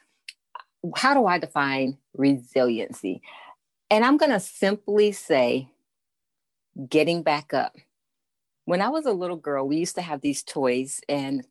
how 0.96 1.14
do 1.14 1.26
I 1.26 1.38
define 1.38 1.98
resiliency? 2.14 3.22
And 3.90 4.04
I'm 4.04 4.16
going 4.16 4.32
to 4.32 4.40
simply 4.40 5.12
say 5.12 5.68
getting 6.88 7.22
back 7.22 7.52
up 7.52 7.76
when 8.64 8.80
I 8.80 8.88
was 8.88 9.06
a 9.06 9.12
little 9.12 9.36
girl, 9.36 9.66
we 9.66 9.76
used 9.76 9.96
to 9.96 10.02
have 10.02 10.20
these 10.20 10.42
toys, 10.42 11.00
and 11.08 11.46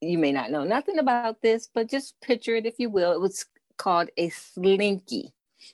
you 0.00 0.18
may 0.18 0.32
not 0.32 0.50
know 0.50 0.64
nothing 0.64 0.98
about 0.98 1.42
this, 1.42 1.68
but 1.72 1.90
just 1.90 2.20
picture 2.20 2.56
it 2.56 2.66
if 2.66 2.74
you 2.78 2.90
will. 2.90 3.12
It 3.12 3.20
was 3.20 3.44
called 3.76 4.10
a 4.16 4.28
slinky. 4.28 5.32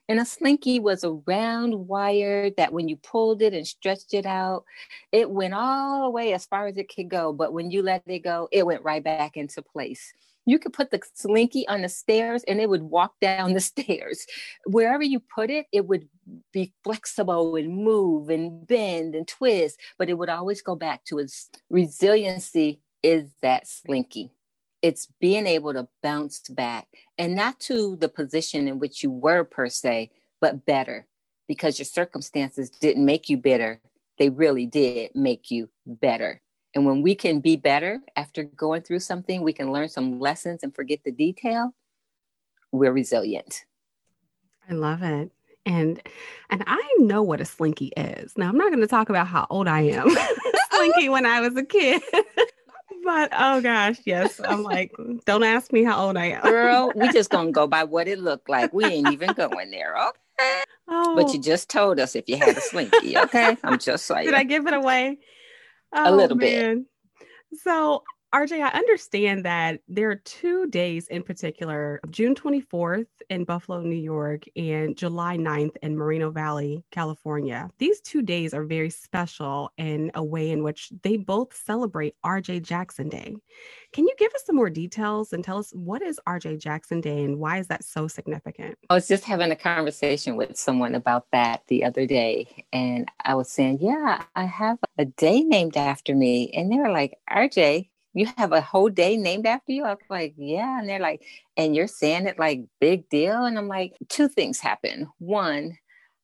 And 0.09 0.19
a 0.19 0.25
slinky 0.25 0.81
was 0.81 1.05
a 1.05 1.13
round 1.27 1.89
wire 1.89 2.51
that 2.57 2.73
when 2.73 2.89
you 2.89 2.97
pulled 2.97 3.43
it 3.43 3.53
and 3.53 3.67
stretched 3.67 4.15
it 4.15 4.25
out, 4.25 4.65
it 5.13 5.31
went 5.31 5.53
all 5.53 6.05
the 6.05 6.11
way 6.11 6.33
as 6.33 6.47
far 6.47 6.67
as 6.67 6.79
it 6.79 6.95
could 6.95 7.11
go. 7.11 7.35
But 7.35 7.53
when 7.53 7.71
you 7.71 7.83
let 7.83 8.03
it 8.07 8.21
go, 8.21 8.49
it 8.51 8.65
went 8.65 8.83
right 8.83 9.05
back 9.05 9.37
into 9.37 9.61
place 9.61 10.13
you 10.47 10.59
could 10.59 10.73
put 10.73 10.91
the 10.91 11.01
slinky 11.15 11.67
on 11.69 11.83
the 11.83 11.89
stairs 11.89 12.45
and 12.47 12.61
it 12.61 12.69
would 12.69 12.83
walk 12.83 13.15
down 13.21 13.53
the 13.53 13.61
stairs. 13.73 14.27
Wherever 14.67 15.03
you 15.03 15.21
put 15.21 15.51
it, 15.51 15.67
it 15.73 15.87
would 15.87 16.09
be 16.53 16.73
flexible 16.83 17.57
and 17.57 17.77
move 17.85 18.29
and 18.29 18.67
bend 18.67 19.15
and 19.15 19.27
twist, 19.27 19.79
but 19.99 20.09
it 20.09 20.15
would 20.15 20.29
always 20.29 20.63
go 20.63 20.75
back 20.75 21.05
to 21.05 21.19
its 21.19 21.51
resiliency 21.71 22.81
is 23.03 23.31
that 23.43 23.69
slinky. 23.69 24.31
It's 24.83 25.09
being 25.21 25.47
able 25.47 25.73
to 25.73 25.89
bounce 26.03 26.41
back 26.49 26.89
and 27.17 27.35
not 27.35 27.59
to 27.61 27.97
the 27.97 28.09
position 28.09 28.69
in 28.69 28.79
which 28.79 29.03
you 29.03 29.11
were 29.11 29.45
per 29.45 29.69
se, 29.69 30.11
but 30.41 30.67
better 30.67 31.07
because 31.49 31.79
your 31.79 31.87
circumstances 31.87 32.71
didn't 32.71 33.05
make 33.05 33.29
you 33.29 33.37
bitter. 33.37 33.81
They 34.19 34.31
really 34.31 34.67
did 34.67 35.11
make 35.15 35.51
you 35.51 35.69
better. 35.87 36.41
And 36.75 36.85
when 36.85 37.03
we 37.03 37.15
can 37.15 37.41
be 37.41 37.57
better 37.57 38.01
after 38.17 38.43
going 38.43 38.83
through 38.83 39.01
something, 39.01 39.43
we 39.43 39.53
can 39.53 39.73
learn 39.73 39.89
some 39.89 40.19
lessons 40.19 40.63
and 40.63 40.75
forget 40.75 41.01
the 41.05 41.13
detail. 41.13 41.73
We're 42.73 42.93
resilient. 42.93 43.65
I 44.69 44.75
love 44.75 45.03
it. 45.03 45.31
And 45.67 46.03
and 46.51 46.65
I 46.67 46.83
know 46.99 47.23
what 47.23 47.41
a 47.41 47.45
slinky 47.45 47.93
is. 47.97 48.37
Now 48.37 48.49
I'm 48.49 48.59
not 48.59 48.69
going 48.69 48.81
to 48.81 48.87
talk 48.87 49.09
about 49.09 49.29
how 49.29 49.47
old 49.51 49.69
I 49.69 49.83
am. 49.83 50.09
slinky 50.71 51.09
when 51.09 51.27
I 51.27 51.41
was 51.41 51.57
a 51.57 51.65
kid. 51.65 52.03
but 53.05 53.31
oh 53.33 53.61
gosh, 53.61 53.99
yes. 54.05 54.41
I'm 54.47 54.63
like, 54.63 54.93
don't 55.25 55.45
ask 55.45 55.73
me 55.73 55.85
how 55.85 56.05
old 56.05 56.17
I 56.17 56.33
am. 56.33 56.43
Girl, 56.43 56.93
we 56.95 57.11
just 57.13 57.31
gonna 57.31 57.53
go 57.53 57.67
by 57.67 57.85
what 57.85 58.09
it 58.09 58.19
looked 58.19 58.49
like. 58.49 58.73
We 58.73 58.85
ain't 58.85 59.13
even 59.13 59.33
going 59.33 59.71
there. 59.71 59.97
Okay. 59.97 60.63
Oh. 60.89 61.15
But 61.17 61.33
you 61.33 61.41
just 61.41 61.71
told 61.71 61.99
us 62.01 62.15
if 62.15 62.29
you 62.29 62.37
had 62.37 62.57
a 62.57 62.61
slinky, 62.61 63.17
okay? 63.17 63.57
I'm 63.63 63.79
just 63.79 64.07
saying. 64.07 64.27
Did 64.27 64.35
I 64.35 64.45
give 64.45 64.67
it 64.67 64.75
away? 64.75 65.19
Oh, 65.95 66.13
a 66.13 66.15
little 66.15 66.37
man. 66.37 66.87
bit. 67.19 67.59
So 67.61 68.03
RJ, 68.35 68.63
I 68.63 68.77
understand 68.77 69.45
that 69.45 69.79
there 69.87 70.11
are 70.11 70.17
two 70.17 70.67
days 70.67 71.07
in 71.07 71.23
particular 71.23 72.01
June 72.11 72.35
24th 72.35 73.07
in 73.31 73.45
Buffalo, 73.45 73.81
New 73.81 73.95
York, 73.95 74.43
and 74.57 74.97
July 74.97 75.37
9th 75.37 75.77
in 75.85 75.97
Moreno 75.97 76.33
Valley, 76.33 76.83
California. 76.91 77.71
These 77.79 78.01
two 78.01 78.23
days 78.23 78.53
are 78.53 78.65
very 78.65 78.91
special 78.91 79.71
in 79.79 80.11
a 80.17 80.25
way 80.25 80.51
in 80.51 80.65
which 80.65 80.91
they 81.05 81.17
both 81.17 81.55
celebrate 81.55 82.17
RJ 82.27 82.65
Jackson 82.65 83.09
Day. 83.09 83.37
Can 83.93 84.05
you 84.05 84.15
give 84.19 84.35
us 84.35 84.43
some 84.45 84.57
more 84.57 84.69
details 84.69 85.33
and 85.33 85.45
tell 85.45 85.59
us 85.59 85.71
what 85.71 86.03
is 86.03 86.19
RJ 86.27 86.59
Jackson 86.59 87.01
Day 87.01 87.23
and 87.23 87.39
why 87.39 87.59
is 87.59 87.69
that 87.69 87.85
so 87.85 88.09
significant? 88.09 88.77
I 88.91 88.95
was 88.95 89.07
just 89.07 89.23
having 89.23 89.53
a 89.53 89.57
conversation 89.57 90.35
with 90.35 90.57
someone 90.57 90.97
about 90.97 91.27
that 91.31 91.63
the 91.69 91.85
other 91.85 92.05
day, 92.05 92.67
and 92.73 93.09
I 93.25 93.37
was 93.37 93.49
saying, 93.49 93.79
Yeah, 93.81 94.25
I 94.35 94.45
have 94.47 94.79
a 94.99 95.05
day 95.05 95.43
named 95.43 95.77
after 95.77 96.17
me. 96.17 96.51
And 96.53 96.73
they 96.73 96.79
were 96.79 96.91
like, 96.91 97.17
RJ, 97.31 97.91
you 98.15 98.29
have 98.39 98.53
a 98.53 98.61
whole 98.61 98.89
day 98.89 99.17
named 99.17 99.47
after 99.47 99.73
you? 99.73 99.85
I 99.85 99.91
was 99.91 99.99
like, 100.09 100.35
yeah. 100.37 100.79
And 100.79 100.89
they're 100.89 101.01
like, 101.01 101.23
and 101.57 101.75
you're 101.75 101.89
saying 101.89 102.27
it 102.27 102.39
like 102.39 102.63
big 102.81 103.09
deal? 103.09 103.45
And 103.45 103.59
I'm 103.59 103.69
like, 103.69 103.95
two 104.09 104.29
things 104.29 104.61
happen. 104.61 105.09
One, 105.19 105.77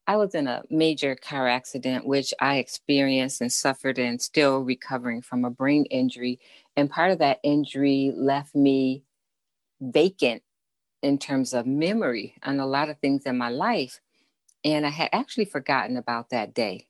I 0.06 0.16
was 0.16 0.34
in 0.34 0.46
a 0.46 0.62
major 0.70 1.14
car 1.14 1.46
accident, 1.48 2.06
which 2.06 2.32
I 2.40 2.56
experienced 2.56 3.40
and 3.40 3.52
suffered 3.52 3.98
and 3.98 4.20
still 4.20 4.60
recovering 4.60 5.22
from 5.22 5.44
a 5.44 5.50
brain 5.50 5.84
injury. 5.84 6.40
And 6.76 6.90
part 6.90 7.10
of 7.10 7.18
that 7.18 7.38
injury 7.42 8.12
left 8.16 8.54
me 8.54 9.04
vacant 9.80 10.42
in 11.02 11.18
terms 11.18 11.54
of 11.54 11.66
memory 11.66 12.34
on 12.42 12.60
a 12.60 12.66
lot 12.66 12.88
of 12.88 12.98
things 12.98 13.24
in 13.24 13.38
my 13.38 13.50
life. 13.50 14.00
And 14.64 14.86
I 14.86 14.90
had 14.90 15.10
actually 15.12 15.46
forgotten 15.46 15.96
about 15.96 16.30
that 16.30 16.54
day. 16.54 16.86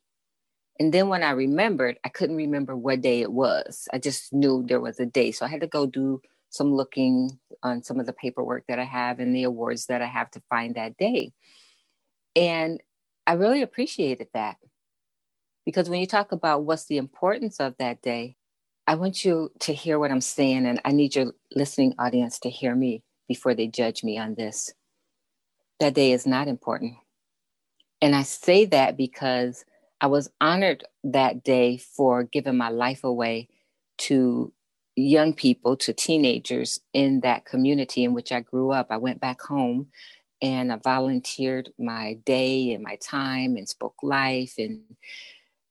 And 0.80 0.94
then 0.94 1.08
when 1.08 1.22
I 1.22 1.32
remembered, 1.32 1.98
I 2.04 2.08
couldn't 2.08 2.36
remember 2.36 2.74
what 2.74 3.02
day 3.02 3.20
it 3.20 3.30
was. 3.30 3.86
I 3.92 3.98
just 3.98 4.32
knew 4.32 4.64
there 4.66 4.80
was 4.80 4.98
a 4.98 5.04
day. 5.04 5.30
So 5.30 5.44
I 5.44 5.48
had 5.50 5.60
to 5.60 5.66
go 5.66 5.86
do 5.86 6.22
some 6.48 6.74
looking 6.74 7.38
on 7.62 7.82
some 7.82 8.00
of 8.00 8.06
the 8.06 8.14
paperwork 8.14 8.64
that 8.66 8.78
I 8.78 8.84
have 8.84 9.20
and 9.20 9.36
the 9.36 9.44
awards 9.44 9.86
that 9.86 10.00
I 10.00 10.06
have 10.06 10.30
to 10.32 10.42
find 10.48 10.74
that 10.74 10.96
day. 10.96 11.32
And 12.34 12.82
I 13.26 13.34
really 13.34 13.60
appreciated 13.60 14.28
that 14.32 14.56
because 15.66 15.90
when 15.90 16.00
you 16.00 16.06
talk 16.06 16.32
about 16.32 16.64
what's 16.64 16.86
the 16.86 16.96
importance 16.96 17.60
of 17.60 17.74
that 17.78 18.00
day, 18.00 18.36
I 18.86 18.94
want 18.94 19.24
you 19.24 19.52
to 19.60 19.74
hear 19.74 19.98
what 19.98 20.10
I'm 20.10 20.22
saying, 20.22 20.66
and 20.66 20.80
I 20.84 20.90
need 20.92 21.14
your 21.14 21.32
listening 21.54 21.94
audience 21.98 22.40
to 22.40 22.50
hear 22.50 22.74
me 22.74 23.04
before 23.28 23.54
they 23.54 23.68
judge 23.68 24.02
me 24.02 24.18
on 24.18 24.34
this. 24.34 24.72
That 25.78 25.94
day 25.94 26.12
is 26.12 26.26
not 26.26 26.48
important. 26.48 26.94
And 28.02 28.16
I 28.16 28.22
say 28.22 28.64
that 28.64 28.96
because 28.96 29.64
I 30.00 30.06
was 30.06 30.30
honored 30.40 30.84
that 31.04 31.44
day 31.44 31.76
for 31.76 32.22
giving 32.22 32.56
my 32.56 32.70
life 32.70 33.04
away 33.04 33.48
to 33.98 34.52
young 34.96 35.34
people, 35.34 35.76
to 35.76 35.92
teenagers 35.92 36.80
in 36.92 37.20
that 37.20 37.44
community 37.44 38.04
in 38.04 38.14
which 38.14 38.32
I 38.32 38.40
grew 38.40 38.70
up. 38.70 38.86
I 38.90 38.96
went 38.96 39.20
back 39.20 39.42
home 39.42 39.88
and 40.40 40.72
I 40.72 40.76
volunteered 40.76 41.70
my 41.78 42.14
day 42.24 42.72
and 42.72 42.82
my 42.82 42.96
time 42.96 43.56
and 43.56 43.68
spoke 43.68 43.96
life 44.02 44.54
and 44.58 44.80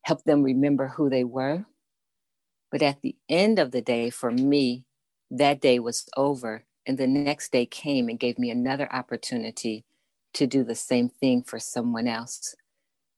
helped 0.03 0.25
them 0.25 0.43
remember 0.43 0.87
who 0.87 1.09
they 1.09 1.23
were. 1.23 1.65
But 2.71 2.83
at 2.83 3.01
the 3.01 3.15
end 3.27 3.57
of 3.57 3.71
the 3.71 3.81
day, 3.81 4.11
for 4.11 4.29
me, 4.29 4.85
that 5.31 5.59
day 5.59 5.79
was 5.79 6.07
over. 6.15 6.65
And 6.85 6.97
the 6.97 7.07
next 7.07 7.51
day 7.51 7.65
came 7.65 8.09
and 8.09 8.19
gave 8.19 8.37
me 8.37 8.51
another 8.51 8.91
opportunity 8.93 9.85
to 10.33 10.45
do 10.45 10.63
the 10.63 10.75
same 10.75 11.09
thing 11.09 11.41
for 11.41 11.59
someone 11.59 12.07
else 12.07 12.55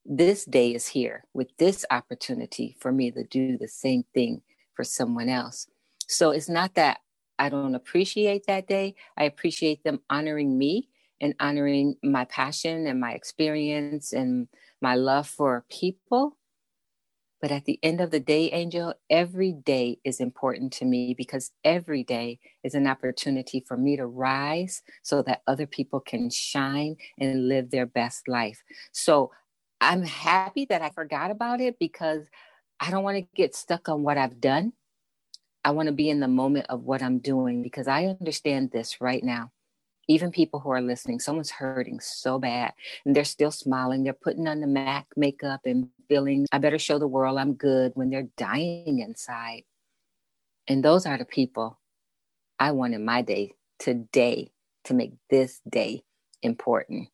this 0.05 0.45
day 0.45 0.73
is 0.73 0.87
here 0.87 1.25
with 1.33 1.55
this 1.57 1.85
opportunity 1.91 2.75
for 2.79 2.91
me 2.91 3.11
to 3.11 3.23
do 3.23 3.57
the 3.57 3.67
same 3.67 4.03
thing 4.13 4.41
for 4.73 4.83
someone 4.83 5.29
else. 5.29 5.67
So 6.07 6.31
it's 6.31 6.49
not 6.49 6.75
that 6.75 6.99
I 7.39 7.49
don't 7.49 7.75
appreciate 7.75 8.45
that 8.47 8.67
day. 8.67 8.95
I 9.17 9.23
appreciate 9.23 9.83
them 9.83 10.01
honoring 10.09 10.57
me 10.57 10.89
and 11.19 11.35
honoring 11.39 11.95
my 12.03 12.25
passion 12.25 12.87
and 12.87 12.99
my 12.99 13.13
experience 13.13 14.11
and 14.11 14.47
my 14.81 14.95
love 14.95 15.27
for 15.27 15.65
people. 15.69 16.37
But 17.41 17.51
at 17.51 17.65
the 17.65 17.79
end 17.81 18.01
of 18.01 18.11
the 18.11 18.19
day, 18.19 18.51
Angel, 18.51 18.93
every 19.09 19.51
day 19.51 19.97
is 20.03 20.19
important 20.19 20.71
to 20.73 20.85
me 20.85 21.15
because 21.15 21.51
every 21.63 22.03
day 22.03 22.39
is 22.63 22.75
an 22.75 22.85
opportunity 22.85 23.63
for 23.67 23.75
me 23.77 23.97
to 23.97 24.05
rise 24.05 24.83
so 25.01 25.23
that 25.23 25.41
other 25.47 25.65
people 25.65 25.99
can 25.99 26.29
shine 26.29 26.97
and 27.19 27.47
live 27.47 27.71
their 27.71 27.87
best 27.87 28.27
life. 28.27 28.61
So 28.91 29.31
I'm 29.81 30.03
happy 30.03 30.65
that 30.65 30.83
I 30.83 30.91
forgot 30.91 31.31
about 31.31 31.59
it 31.59 31.79
because 31.79 32.23
I 32.79 32.91
don't 32.91 33.03
want 33.03 33.17
to 33.17 33.27
get 33.35 33.55
stuck 33.55 33.89
on 33.89 34.03
what 34.03 34.15
I've 34.15 34.39
done. 34.39 34.73
I 35.65 35.71
want 35.71 35.87
to 35.87 35.91
be 35.91 36.09
in 36.09 36.19
the 36.19 36.27
moment 36.27 36.67
of 36.69 36.83
what 36.83 37.01
I'm 37.01 37.17
doing 37.17 37.63
because 37.63 37.87
I 37.87 38.05
understand 38.05 38.69
this 38.71 39.01
right 39.01 39.23
now. 39.23 39.51
Even 40.07 40.31
people 40.31 40.59
who 40.59 40.69
are 40.69 40.81
listening, 40.81 41.19
someone's 41.19 41.49
hurting 41.49 41.99
so 41.99 42.37
bad 42.37 42.73
and 43.05 43.15
they're 43.15 43.23
still 43.23 43.51
smiling. 43.51 44.03
They're 44.03 44.13
putting 44.13 44.47
on 44.47 44.61
the 44.61 44.67
MAC 44.67 45.07
makeup 45.17 45.61
and 45.65 45.89
feeling, 46.07 46.45
I 46.51 46.59
better 46.59 46.79
show 46.79 46.99
the 46.99 47.07
world 47.07 47.39
I'm 47.39 47.53
good 47.53 47.93
when 47.95 48.11
they're 48.11 48.29
dying 48.37 48.99
inside. 48.99 49.63
And 50.67 50.83
those 50.83 51.07
are 51.07 51.17
the 51.17 51.25
people 51.25 51.79
I 52.59 52.71
want 52.71 52.93
in 52.93 53.03
my 53.03 53.23
day 53.23 53.53
today 53.79 54.51
to 54.85 54.93
make 54.93 55.13
this 55.29 55.59
day 55.67 56.03
important. 56.43 57.09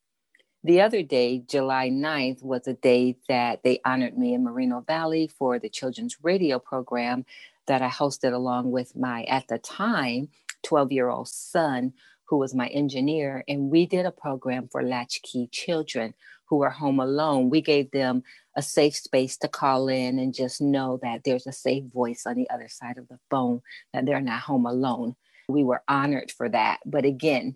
The 0.68 0.82
other 0.82 1.02
day, 1.02 1.40
July 1.48 1.90
9th, 1.90 2.44
was 2.44 2.68
a 2.68 2.74
day 2.74 3.16
that 3.30 3.64
they 3.64 3.80
honored 3.86 4.18
me 4.18 4.34
in 4.34 4.44
Moreno 4.44 4.82
Valley 4.82 5.30
for 5.30 5.60
the 5.60 5.70
children's 5.70 6.18
radio 6.22 6.60
program 6.60 7.24
that 7.68 7.82
I 7.82 7.88
hosted 7.88 8.34
along 8.34 8.72
with 8.72 8.94
my, 8.94 9.24
at 9.24 9.48
the 9.48 9.60
time, 9.60 10.28
12 10.64 10.92
year 10.92 11.08
old 11.08 11.30
son, 11.30 11.94
who 12.26 12.38
was 12.38 12.54
my 12.54 12.68
engineer. 12.68 13.46
And 13.48 13.72
we 13.72 13.86
did 13.86 14.06
a 14.06 14.12
program 14.12 14.68
for 14.68 14.84
latchkey 14.84 15.48
children 15.54 16.14
who 16.48 16.62
are 16.64 16.70
home 16.70 17.00
alone. 17.00 17.50
We 17.50 17.62
gave 17.62 17.90
them 17.92 18.24
a 18.58 18.62
safe 18.62 18.98
space 18.98 19.38
to 19.38 19.48
call 19.48 19.88
in 19.88 20.20
and 20.20 20.34
just 20.34 20.60
know 20.60 21.00
that 21.02 21.24
there's 21.24 21.48
a 21.48 21.54
safe 21.54 21.86
voice 21.86 22.26
on 22.26 22.36
the 22.36 22.50
other 22.50 22.68
side 22.68 22.98
of 22.98 23.08
the 23.08 23.20
phone, 23.32 23.62
that 23.94 24.06
they're 24.06 24.20
not 24.20 24.42
home 24.42 24.66
alone. 24.66 25.16
We 25.48 25.64
were 25.64 25.84
honored 25.88 26.30
for 26.30 26.50
that. 26.50 26.80
But 26.86 27.06
again, 27.06 27.56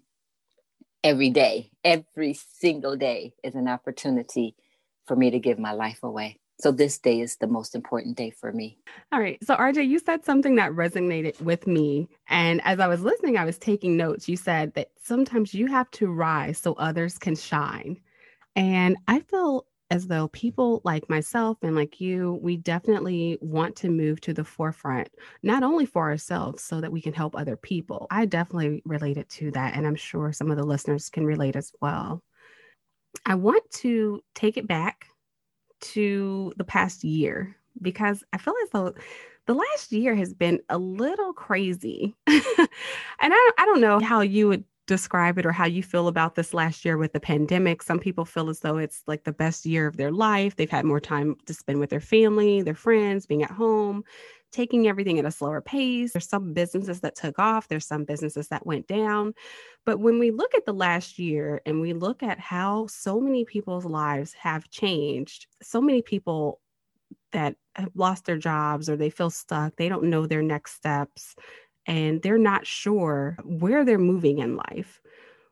every 1.04 1.30
day, 1.30 1.72
every 1.84 2.34
single 2.34 2.96
day 2.96 3.34
is 3.44 3.56
an 3.56 3.68
opportunity 3.68 4.56
for 5.06 5.16
me 5.16 5.32
to 5.32 5.40
give 5.40 5.60
my 5.60 5.74
life 5.74 6.00
away. 6.04 6.40
So 6.60 6.72
this 6.72 7.00
day 7.00 7.22
is 7.22 7.38
the 7.38 7.48
most 7.48 7.74
important 7.74 8.18
day 8.18 8.30
for 8.30 8.52
me. 8.52 8.78
All 9.12 9.20
right. 9.20 9.44
So 9.44 9.56
RJ, 9.56 9.88
you 9.88 9.98
said 9.98 10.24
something 10.24 10.56
that 10.58 10.72
resonated 10.74 11.42
with 11.42 11.66
me. 11.66 12.08
And 12.28 12.62
as 12.64 12.80
I 12.80 12.88
was 12.88 13.02
listening, 13.02 13.36
I 13.36 13.46
was 13.46 13.58
taking 13.58 13.98
notes. 13.98 14.30
You 14.30 14.38
said 14.38 14.76
that 14.76 14.92
sometimes 15.02 15.56
you 15.56 15.66
have 15.68 15.90
to 15.92 16.12
rise 16.12 16.60
so 16.60 16.74
others 16.74 17.18
can 17.18 17.36
shine. 17.36 18.00
And 18.56 18.98
I 19.08 19.22
feel 19.22 19.66
as 19.92 20.08
though 20.08 20.30
people 20.30 20.82
like 20.86 21.10
myself 21.10 21.58
and 21.62 21.76
like 21.76 22.00
you, 22.00 22.40
we 22.42 22.56
definitely 22.56 23.38
want 23.42 23.76
to 23.76 23.90
move 23.90 24.22
to 24.22 24.34
the 24.34 24.46
forefront, 24.46 25.10
not 25.44 25.64
only 25.64 25.86
for 25.86 26.10
ourselves, 26.10 26.64
so 26.64 26.80
that 26.80 26.94
we 26.94 27.02
can 27.02 27.12
help 27.12 27.36
other 27.36 27.58
people. 27.58 28.08
I 28.10 28.26
definitely 28.26 28.82
related 28.86 29.28
to 29.32 29.52
that. 29.52 29.76
And 29.76 29.86
I'm 29.86 29.96
sure 29.96 30.32
some 30.32 30.50
of 30.50 30.56
the 30.56 30.64
listeners 30.64 31.10
can 31.10 31.26
relate 31.26 31.58
as 31.58 31.74
well. 31.82 32.24
I 33.26 33.36
want 33.36 33.70
to 33.82 34.22
take 34.34 34.56
it 34.56 34.66
back 34.66 35.08
to 35.82 36.54
the 36.56 36.64
past 36.64 37.04
year 37.04 37.58
because 37.82 38.24
I 38.32 38.38
feel 38.38 38.56
as 38.64 38.70
though 38.70 38.94
the 39.46 39.54
last 39.56 39.92
year 39.92 40.16
has 40.16 40.34
been 40.34 40.62
a 40.70 40.78
little 40.78 41.34
crazy. 41.34 42.16
and 42.28 42.40
I, 43.20 43.52
I 43.58 43.66
don't 43.66 43.82
know 43.82 44.00
how 44.00 44.22
you 44.22 44.48
would 44.48 44.64
describe 44.88 45.38
it 45.38 45.46
or 45.46 45.52
how 45.52 45.66
you 45.66 45.84
feel 45.84 46.08
about 46.08 46.36
this 46.36 46.54
last 46.54 46.84
year 46.84 46.98
with 46.98 47.14
the 47.14 47.20
pandemic. 47.20 47.82
Some 47.82 48.00
people 48.00 48.26
feel 48.26 48.50
as 48.50 48.60
though 48.60 48.78
it's 48.78 49.04
like 49.08 49.24
the 49.24 49.32
best 49.32 49.66
year 49.66 49.88
of 49.88 49.98
their 49.98 50.12
life. 50.12 50.56
They've 50.56 50.70
had 50.70 50.86
more 50.86 51.00
time 51.00 51.36
to 51.46 51.54
spend 51.54 51.80
with 51.80 51.90
their 51.90 52.02
family, 52.02 52.62
their 52.62 52.76
friends, 52.76 53.26
being 53.26 53.44
at 53.44 53.52
home, 53.52 54.04
taking 54.52 54.88
everything 54.88 55.18
at 55.20 55.26
a 55.26 55.32
slower 55.32 55.62
pace. 55.62 56.14
There's 56.14 56.28
some 56.28 56.54
businesses 56.54 57.00
that 57.02 57.16
took 57.16 57.40
off, 57.40 57.68
there's 57.68 57.86
some 57.86 58.04
businesses 58.04 58.50
that 58.50 58.66
went 58.66 58.88
down. 58.88 59.34
But 59.86 60.00
when 60.00 60.20
we 60.20 60.32
look 60.32 60.54
at 60.56 60.66
the 60.66 60.74
last 60.74 61.18
year 61.18 61.62
and 61.66 61.80
we 61.80 61.94
look 61.94 62.22
at 62.24 62.40
how 62.40 62.88
so 62.88 63.20
many 63.20 63.46
people's 63.46 63.86
lives 63.86 64.34
have 64.34 64.70
changed, 64.70 65.48
so 65.62 65.80
many 65.80 66.02
people 66.02 66.60
that 67.32 67.56
have 67.76 67.92
lost 67.96 68.26
their 68.26 68.38
jobs 68.38 68.90
or 68.90 68.98
they 68.98 69.10
feel 69.10 69.30
stuck, 69.30 69.76
they 69.78 69.88
don't 69.88 70.04
know 70.04 70.26
their 70.26 70.44
next 70.44 70.74
steps 70.74 71.36
and 71.92 72.22
they're 72.22 72.38
not 72.38 72.66
sure 72.66 73.38
where 73.44 73.84
they're 73.84 74.00
moving 74.00 74.40
in 74.40 74.56
life. 74.56 75.02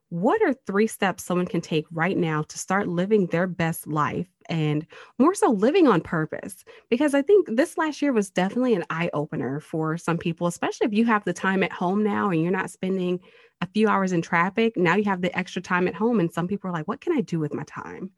What 0.08 0.42
are 0.42 0.54
three 0.54 0.88
steps 0.88 1.26
someone 1.26 1.46
can 1.46 1.60
take 1.60 1.86
right 1.92 2.18
now 2.18 2.44
to 2.44 2.58
start 2.58 2.88
living 2.88 3.28
their 3.28 3.46
best 3.46 3.86
life 3.86 4.30
and 4.48 4.88
more 5.20 5.36
so 5.36 5.52
living 5.52 5.86
on 5.86 6.00
purpose? 6.00 6.64
Because 6.90 7.14
I 7.14 7.22
think 7.22 7.48
this 7.52 7.78
last 7.78 8.02
year 8.02 8.14
was 8.14 8.30
definitely 8.30 8.74
an 8.74 8.86
eye 8.90 9.10
opener 9.14 9.60
for 9.60 9.98
some 9.98 10.18
people, 10.18 10.48
especially 10.48 10.88
if 10.88 10.94
you 10.94 11.04
have 11.06 11.26
the 11.26 11.34
time 11.34 11.62
at 11.62 11.74
home 11.74 12.06
now 12.06 12.30
and 12.30 12.42
you're 12.42 12.52
not 12.52 12.72
spending 12.72 13.20
a 13.60 13.68
few 13.68 13.90
hours 13.90 14.14
in 14.14 14.22
traffic. 14.22 14.78
Now 14.78 14.96
you 14.96 15.04
have 15.04 15.22
the 15.22 15.38
extra 15.38 15.62
time 15.62 15.90
at 15.90 15.94
home, 15.94 16.22
and 16.22 16.32
some 16.32 16.48
people 16.48 16.70
are 16.70 16.74
like, 16.74 16.88
what 16.88 17.02
can 17.02 17.12
I 17.12 17.20
do 17.20 17.38
with 17.38 17.54
my 17.54 17.64
time? 17.64 18.12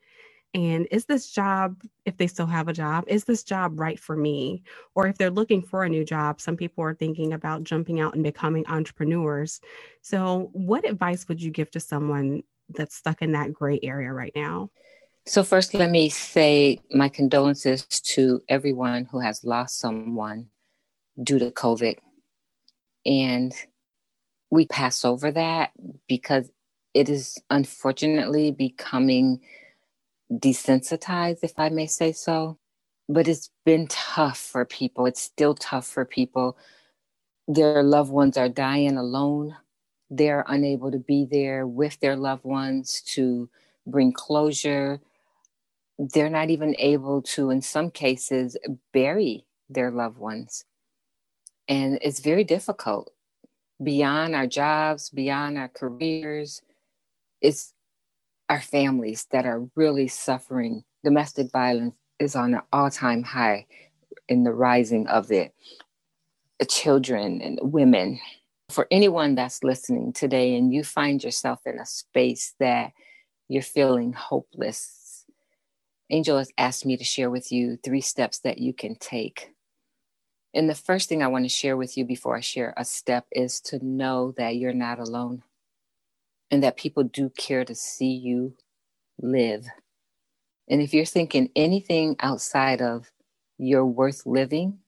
And 0.53 0.87
is 0.91 1.05
this 1.05 1.31
job, 1.31 1.81
if 2.05 2.17
they 2.17 2.27
still 2.27 2.45
have 2.45 2.67
a 2.67 2.73
job, 2.73 3.05
is 3.07 3.23
this 3.23 3.43
job 3.43 3.79
right 3.79 3.97
for 3.97 4.17
me? 4.17 4.63
Or 4.95 5.07
if 5.07 5.17
they're 5.17 5.29
looking 5.29 5.61
for 5.61 5.85
a 5.85 5.89
new 5.89 6.03
job, 6.03 6.41
some 6.41 6.57
people 6.57 6.83
are 6.83 6.93
thinking 6.93 7.31
about 7.31 7.63
jumping 7.63 8.01
out 8.01 8.15
and 8.15 8.23
becoming 8.23 8.65
entrepreneurs. 8.67 9.61
So, 10.01 10.49
what 10.51 10.87
advice 10.87 11.27
would 11.29 11.41
you 11.41 11.51
give 11.51 11.71
to 11.71 11.79
someone 11.79 12.43
that's 12.69 12.95
stuck 12.95 13.21
in 13.21 13.31
that 13.31 13.53
gray 13.53 13.79
area 13.81 14.11
right 14.11 14.33
now? 14.35 14.71
So, 15.25 15.43
first, 15.43 15.73
let 15.73 15.89
me 15.89 16.09
say 16.09 16.79
my 16.91 17.07
condolences 17.07 17.85
to 17.85 18.41
everyone 18.49 19.05
who 19.05 19.19
has 19.19 19.45
lost 19.45 19.79
someone 19.79 20.47
due 21.21 21.39
to 21.39 21.51
COVID. 21.51 21.97
And 23.05 23.53
we 24.49 24.65
pass 24.65 25.05
over 25.05 25.31
that 25.31 25.71
because 26.09 26.51
it 26.93 27.07
is 27.07 27.37
unfortunately 27.49 28.51
becoming 28.51 29.39
desensitized, 30.31 31.39
if 31.43 31.53
I 31.57 31.69
may 31.69 31.87
say 31.87 32.11
so. 32.11 32.57
But 33.09 33.27
it's 33.27 33.49
been 33.65 33.87
tough 33.87 34.37
for 34.37 34.63
people. 34.63 35.05
It's 35.05 35.21
still 35.21 35.53
tough 35.53 35.85
for 35.85 36.05
people. 36.05 36.57
Their 37.47 37.83
loved 37.83 38.11
ones 38.11 38.37
are 38.37 38.49
dying 38.49 38.97
alone. 38.97 39.57
They're 40.09 40.45
unable 40.47 40.91
to 40.91 40.99
be 40.99 41.25
there 41.29 41.67
with 41.67 41.99
their 41.99 42.15
loved 42.15 42.45
ones 42.45 43.01
to 43.07 43.49
bring 43.85 44.13
closure. 44.13 45.01
They're 45.97 46.29
not 46.29 46.49
even 46.49 46.75
able 46.79 47.21
to, 47.23 47.49
in 47.49 47.61
some 47.61 47.91
cases, 47.91 48.57
bury 48.93 49.45
their 49.69 49.91
loved 49.91 50.17
ones. 50.17 50.63
And 51.67 51.99
it's 52.01 52.19
very 52.19 52.43
difficult 52.43 53.11
beyond 53.81 54.35
our 54.35 54.47
jobs, 54.47 55.09
beyond 55.09 55.57
our 55.57 55.69
careers. 55.69 56.61
It's 57.41 57.73
our 58.51 58.59
families 58.59 59.27
that 59.31 59.45
are 59.45 59.65
really 59.77 60.09
suffering. 60.09 60.83
Domestic 61.05 61.49
violence 61.53 61.95
is 62.19 62.35
on 62.35 62.53
an 62.53 62.61
all 62.73 62.91
time 62.91 63.23
high 63.23 63.65
in 64.27 64.43
the 64.43 64.51
rising 64.51 65.07
of 65.07 65.31
it. 65.31 65.53
Children 66.67 67.41
and 67.41 67.59
women. 67.61 68.19
For 68.69 68.87
anyone 68.91 69.35
that's 69.35 69.63
listening 69.63 70.11
today 70.11 70.57
and 70.57 70.73
you 70.73 70.83
find 70.83 71.23
yourself 71.23 71.61
in 71.65 71.79
a 71.79 71.85
space 71.85 72.53
that 72.59 72.91
you're 73.47 73.63
feeling 73.63 74.11
hopeless, 74.11 75.25
Angel 76.09 76.37
has 76.37 76.51
asked 76.57 76.85
me 76.85 76.97
to 76.97 77.05
share 77.05 77.29
with 77.29 77.53
you 77.53 77.77
three 77.81 78.01
steps 78.01 78.39
that 78.39 78.57
you 78.57 78.73
can 78.73 78.95
take. 78.95 79.53
And 80.53 80.69
the 80.69 80.75
first 80.75 81.07
thing 81.07 81.23
I 81.23 81.27
want 81.27 81.45
to 81.45 81.49
share 81.49 81.77
with 81.77 81.97
you 81.97 82.03
before 82.03 82.35
I 82.35 82.41
share 82.41 82.73
a 82.75 82.83
step 82.83 83.27
is 83.31 83.61
to 83.61 83.83
know 83.83 84.33
that 84.35 84.57
you're 84.57 84.73
not 84.73 84.99
alone 84.99 85.41
and 86.51 86.61
that 86.63 86.77
people 86.77 87.03
do 87.03 87.29
care 87.29 87.65
to 87.65 87.73
see 87.73 88.11
you 88.11 88.53
live. 89.21 89.65
And 90.69 90.81
if 90.81 90.93
you're 90.93 91.05
thinking 91.05 91.49
anything 91.55 92.17
outside 92.19 92.81
of 92.81 93.09
you're 93.57 93.85
worth 93.85 94.25
living, 94.25 94.79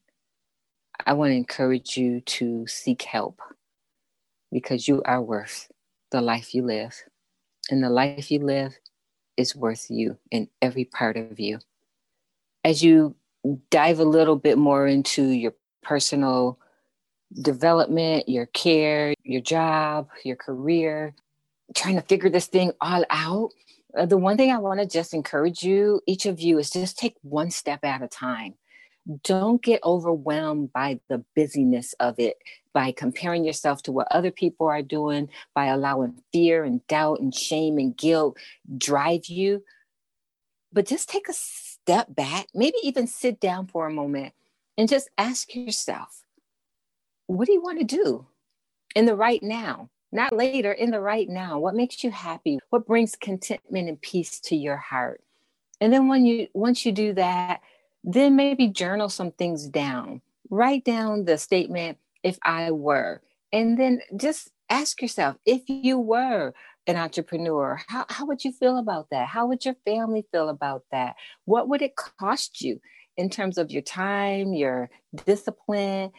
I 1.05 1.13
want 1.13 1.31
to 1.31 1.35
encourage 1.35 1.97
you 1.97 2.21
to 2.21 2.67
seek 2.67 3.01
help 3.03 3.39
because 4.51 4.87
you 4.87 5.01
are 5.05 5.21
worth 5.21 5.71
the 6.11 6.21
life 6.21 6.53
you 6.53 6.63
live. 6.63 6.95
And 7.69 7.83
the 7.83 7.89
life 7.89 8.29
you 8.29 8.39
live 8.39 8.77
is 9.37 9.55
worth 9.55 9.87
you 9.89 10.17
in 10.31 10.49
every 10.61 10.85
part 10.85 11.17
of 11.17 11.39
you. 11.39 11.59
As 12.63 12.83
you 12.83 13.15
dive 13.69 13.99
a 13.99 14.05
little 14.05 14.35
bit 14.35 14.57
more 14.57 14.87
into 14.87 15.23
your 15.23 15.53
personal 15.81 16.59
development, 17.41 18.29
your 18.29 18.45
care, 18.47 19.13
your 19.23 19.41
job, 19.41 20.07
your 20.23 20.35
career, 20.35 21.15
trying 21.75 21.95
to 21.95 22.01
figure 22.01 22.29
this 22.29 22.47
thing 22.47 22.71
all 22.81 23.05
out, 23.09 23.51
uh, 23.97 24.05
the 24.05 24.17
one 24.17 24.37
thing 24.37 24.51
I 24.51 24.57
want 24.57 24.79
to 24.79 24.85
just 24.85 25.13
encourage 25.13 25.63
you, 25.63 26.01
each 26.07 26.25
of 26.25 26.39
you, 26.39 26.57
is 26.57 26.69
just 26.69 26.97
take 26.97 27.15
one 27.21 27.51
step 27.51 27.83
at 27.83 28.01
a 28.01 28.07
time. 28.07 28.55
Don't 29.23 29.61
get 29.61 29.83
overwhelmed 29.83 30.71
by 30.71 30.99
the 31.09 31.23
busyness 31.35 31.93
of 31.99 32.19
it, 32.19 32.37
by 32.73 32.91
comparing 32.91 33.43
yourself 33.43 33.83
to 33.83 33.91
what 33.91 34.07
other 34.09 34.31
people 34.31 34.67
are 34.67 34.81
doing, 34.81 35.29
by 35.53 35.65
allowing 35.65 36.21
fear 36.31 36.63
and 36.63 36.85
doubt 36.87 37.19
and 37.19 37.35
shame 37.35 37.77
and 37.77 37.95
guilt 37.97 38.37
drive 38.77 39.25
you. 39.25 39.63
But 40.71 40.87
just 40.87 41.09
take 41.09 41.27
a 41.29 41.33
step 41.33 42.15
back, 42.15 42.47
maybe 42.55 42.77
even 42.81 43.07
sit 43.07 43.39
down 43.39 43.67
for 43.67 43.85
a 43.85 43.93
moment 43.93 44.33
and 44.77 44.89
just 44.89 45.09
ask 45.17 45.53
yourself, 45.53 46.23
what 47.27 47.45
do 47.45 47.53
you 47.53 47.61
want 47.61 47.79
to 47.79 47.85
do 47.85 48.25
in 48.95 49.05
the 49.05 49.15
right 49.15 49.43
now? 49.43 49.89
Not 50.13 50.33
later, 50.33 50.71
in 50.71 50.91
the 50.91 50.99
right 50.99 51.27
now. 51.27 51.59
What 51.59 51.75
makes 51.75 52.03
you 52.03 52.11
happy? 52.11 52.59
What 52.69 52.87
brings 52.87 53.15
contentment 53.15 53.89
and 53.89 54.01
peace 54.01 54.39
to 54.41 54.55
your 54.55 54.77
heart? 54.77 55.21
And 55.81 55.91
then 55.91 56.07
when 56.07 56.25
you 56.25 56.47
once 56.53 56.85
you 56.85 56.91
do 56.91 57.13
that, 57.13 57.61
then 58.03 58.35
maybe 58.35 58.67
journal 58.67 59.09
some 59.09 59.31
things 59.31 59.67
down. 59.67 60.21
Write 60.49 60.85
down 60.85 61.25
the 61.25 61.37
statement 61.37 61.97
if 62.23 62.37
I 62.43 62.71
were. 62.71 63.21
And 63.51 63.77
then 63.77 64.01
just 64.15 64.49
ask 64.69 65.01
yourself 65.01 65.35
if 65.45 65.63
you 65.67 65.99
were 65.99 66.53
an 66.87 66.97
entrepreneur, 66.97 67.81
how, 67.87 68.05
how 68.09 68.25
would 68.25 68.43
you 68.43 68.51
feel 68.51 68.77
about 68.77 69.09
that? 69.11 69.27
How 69.27 69.45
would 69.47 69.63
your 69.63 69.75
family 69.85 70.25
feel 70.31 70.49
about 70.49 70.83
that? 70.91 71.15
What 71.45 71.69
would 71.69 71.81
it 71.81 71.95
cost 71.95 72.61
you 72.61 72.81
in 73.15 73.29
terms 73.29 73.57
of 73.57 73.71
your 73.71 73.81
time, 73.81 74.53
your 74.53 74.89
discipline, 75.25 76.11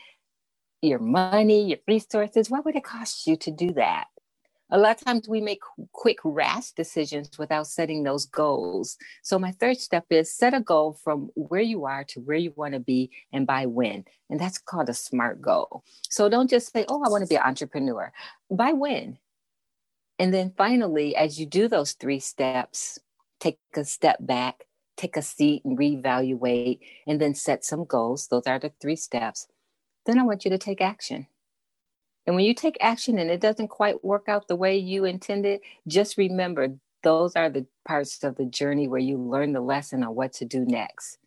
your 0.85 0.99
money, 0.99 1.68
your 1.68 1.79
resources, 1.88 2.51
what 2.51 2.64
would 2.64 2.77
it 2.77 2.85
cost 2.85 3.27
you 3.27 3.37
to 3.37 3.51
do 3.51 3.73
that? 3.73 4.07
A 4.70 4.79
lot 4.79 5.01
of 5.01 5.05
times 5.05 5.29
we 5.29 5.40
make 5.40 5.61
quick, 5.92 6.18
rash 6.25 6.70
decisions 6.73 7.38
without 7.38 7.66
setting 7.66 8.03
those 8.03 8.25
goals. 8.25 8.97
So, 9.23 9.38
my 9.38 9.53
third 9.53 9.79
step 9.79 10.07
is 10.11 10.35
set 10.35 10.55
a 10.55 10.61
goal 10.61 10.99
from 11.05 11.31
where 11.35 11.61
you 11.61 11.85
are 11.85 12.03
to 12.05 12.20
where 12.20 12.38
you 12.38 12.53
want 12.57 12.73
to 12.73 12.81
be 12.81 13.11
and 13.33 13.47
by 13.47 13.66
when. 13.66 14.05
And 14.31 14.40
that's 14.40 14.59
called 14.59 14.88
a 14.88 14.94
SMART 14.94 15.42
goal. 15.42 15.85
So, 16.11 16.29
don't 16.29 16.49
just 16.49 16.73
say, 16.73 16.87
oh, 16.88 17.03
I 17.05 17.11
want 17.11 17.23
to 17.23 17.29
be 17.29 17.37
an 17.37 17.42
entrepreneur. 17.44 18.12
By 18.51 18.73
when? 18.73 19.18
And 20.18 20.33
then 20.33 20.53
finally, 20.57 21.14
as 21.14 21.38
you 21.38 21.47
do 21.47 21.68
those 21.68 21.92
three 21.92 22.20
steps, 22.20 22.99
take 23.40 23.59
a 23.77 23.85
step 23.85 24.16
back, 24.20 24.64
take 24.97 25.16
a 25.16 25.23
seat 25.23 25.62
and 25.64 25.79
reevaluate, 25.79 26.79
and 27.07 27.20
then 27.20 27.35
set 27.35 27.64
some 27.64 27.85
goals. 27.85 28.29
Those 28.29 28.47
are 28.47 28.59
the 28.59 28.73
three 28.81 28.97
steps. 28.97 29.47
Then 30.07 30.19
I 30.19 30.23
want 30.23 30.45
you 30.45 30.51
to 30.51 30.59
take 30.59 30.81
action. 30.81 31.27
And 32.27 32.37
when 32.37 32.45
you 32.45 32.55
take 32.55 32.77
action 32.81 33.19
and 33.19 33.31
it 33.31 33.40
doesn't 33.40 33.69
quite 33.69 34.05
work 34.05 34.29
out 34.29 34.49
the 34.49 34.57
way 34.57 34.77
you 34.77 35.05
intended, 35.05 35.61
just 35.87 36.17
remember 36.17 36.69
those 37.03 37.37
are 37.37 37.51
the 37.51 37.67
parts 37.87 38.23
of 38.25 38.37
the 38.37 38.47
journey 38.47 38.88
where 38.88 39.01
you 39.01 39.19
learn 39.19 39.53
the 39.53 39.61
lesson 39.61 40.03
on 40.03 40.14
what 40.14 40.33
to 40.35 40.45
do 40.45 40.64
next. 40.64 41.19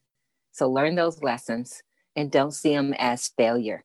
So 0.52 0.70
learn 0.70 0.96
those 0.96 1.22
lessons 1.22 1.84
and 2.16 2.32
don't 2.32 2.52
see 2.52 2.74
them 2.74 2.94
as 2.98 3.28
failure 3.38 3.84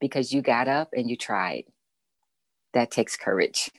because 0.00 0.32
you 0.32 0.40
got 0.40 0.68
up 0.68 0.90
and 0.92 1.10
you 1.10 1.16
tried. 1.16 1.64
That 2.74 2.92
takes 2.92 3.16
courage. 3.16 3.70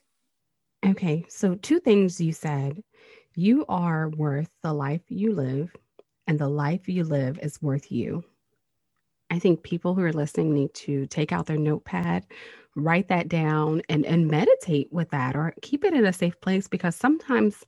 Okay, 0.85 1.25
so 1.29 1.55
two 1.55 1.79
things 1.79 2.19
you 2.19 2.33
said. 2.33 2.83
You 3.35 3.65
are 3.69 4.09
worth 4.09 4.49
the 4.61 4.73
life 4.73 5.03
you 5.07 5.33
live, 5.33 5.75
and 6.25 6.37
the 6.39 6.49
life 6.49 6.89
you 6.89 7.03
live 7.03 7.39
is 7.39 7.61
worth 7.61 7.91
you. 7.91 8.23
I 9.29 9.39
think 9.39 9.63
people 9.63 9.93
who 9.93 10.03
are 10.03 10.13
listening 10.13 10.53
need 10.53 10.73
to 10.75 11.05
take 11.07 11.31
out 11.31 11.45
their 11.45 11.57
notepad, 11.57 12.25
write 12.75 13.09
that 13.09 13.27
down, 13.27 13.81
and, 13.89 14.05
and 14.05 14.27
meditate 14.27 14.91
with 14.91 15.09
that 15.09 15.35
or 15.35 15.53
keep 15.61 15.83
it 15.83 15.93
in 15.93 16.05
a 16.05 16.13
safe 16.13 16.39
place 16.41 16.67
because 16.67 16.95
sometimes 16.95 17.63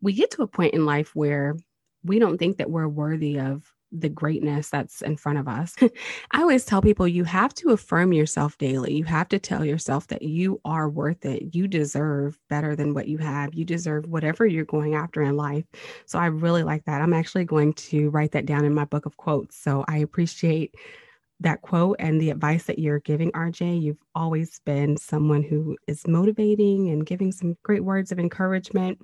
we 0.00 0.12
get 0.12 0.30
to 0.32 0.42
a 0.42 0.46
point 0.46 0.74
in 0.74 0.86
life 0.86 1.14
where 1.14 1.56
we 2.04 2.18
don't 2.18 2.38
think 2.38 2.58
that 2.58 2.70
we're 2.70 2.88
worthy 2.88 3.38
of 3.38 3.72
the 3.92 4.08
greatness 4.08 4.68
that's 4.68 5.02
in 5.02 5.16
front 5.16 5.38
of 5.38 5.48
us. 5.48 5.74
I 6.32 6.40
always 6.40 6.64
tell 6.64 6.82
people 6.82 7.06
you 7.06 7.24
have 7.24 7.54
to 7.54 7.70
affirm 7.70 8.12
yourself 8.12 8.58
daily. 8.58 8.94
You 8.94 9.04
have 9.04 9.28
to 9.28 9.38
tell 9.38 9.64
yourself 9.64 10.06
that 10.08 10.22
you 10.22 10.60
are 10.64 10.88
worth 10.88 11.24
it. 11.24 11.54
You 11.54 11.68
deserve 11.68 12.38
better 12.48 12.74
than 12.74 12.94
what 12.94 13.08
you 13.08 13.18
have. 13.18 13.54
You 13.54 13.64
deserve 13.64 14.06
whatever 14.06 14.46
you're 14.46 14.64
going 14.64 14.94
after 14.94 15.22
in 15.22 15.36
life. 15.36 15.64
So 16.04 16.18
I 16.18 16.26
really 16.26 16.62
like 16.62 16.84
that. 16.84 17.00
I'm 17.00 17.12
actually 17.12 17.44
going 17.44 17.74
to 17.74 18.10
write 18.10 18.32
that 18.32 18.46
down 18.46 18.64
in 18.64 18.74
my 18.74 18.84
book 18.84 19.06
of 19.06 19.16
quotes. 19.16 19.56
So 19.56 19.84
I 19.88 19.98
appreciate 19.98 20.74
that 21.40 21.62
quote 21.62 21.96
and 21.98 22.20
the 22.20 22.30
advice 22.30 22.64
that 22.64 22.78
you're 22.78 23.00
giving, 23.00 23.30
RJ. 23.32 23.80
You've 23.80 24.02
always 24.14 24.60
been 24.64 24.96
someone 24.96 25.42
who 25.42 25.76
is 25.86 26.06
motivating 26.06 26.88
and 26.88 27.04
giving 27.04 27.30
some 27.30 27.56
great 27.62 27.84
words 27.84 28.10
of 28.10 28.18
encouragement. 28.18 28.98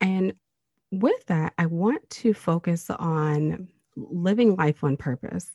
And 0.00 0.32
with 0.92 1.26
that, 1.26 1.54
I 1.58 1.66
want 1.66 2.08
to 2.10 2.32
focus 2.32 2.88
on 2.90 3.68
living 3.96 4.56
life 4.56 4.84
on 4.84 4.96
purpose 4.96 5.50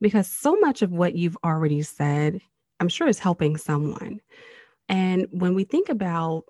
because 0.00 0.26
so 0.26 0.56
much 0.56 0.82
of 0.82 0.90
what 0.90 1.14
you've 1.14 1.38
already 1.44 1.82
said, 1.82 2.40
I'm 2.80 2.88
sure, 2.88 3.08
is 3.08 3.18
helping 3.18 3.56
someone. 3.56 4.20
And 4.88 5.26
when 5.30 5.54
we 5.54 5.64
think 5.64 5.88
about 5.88 6.44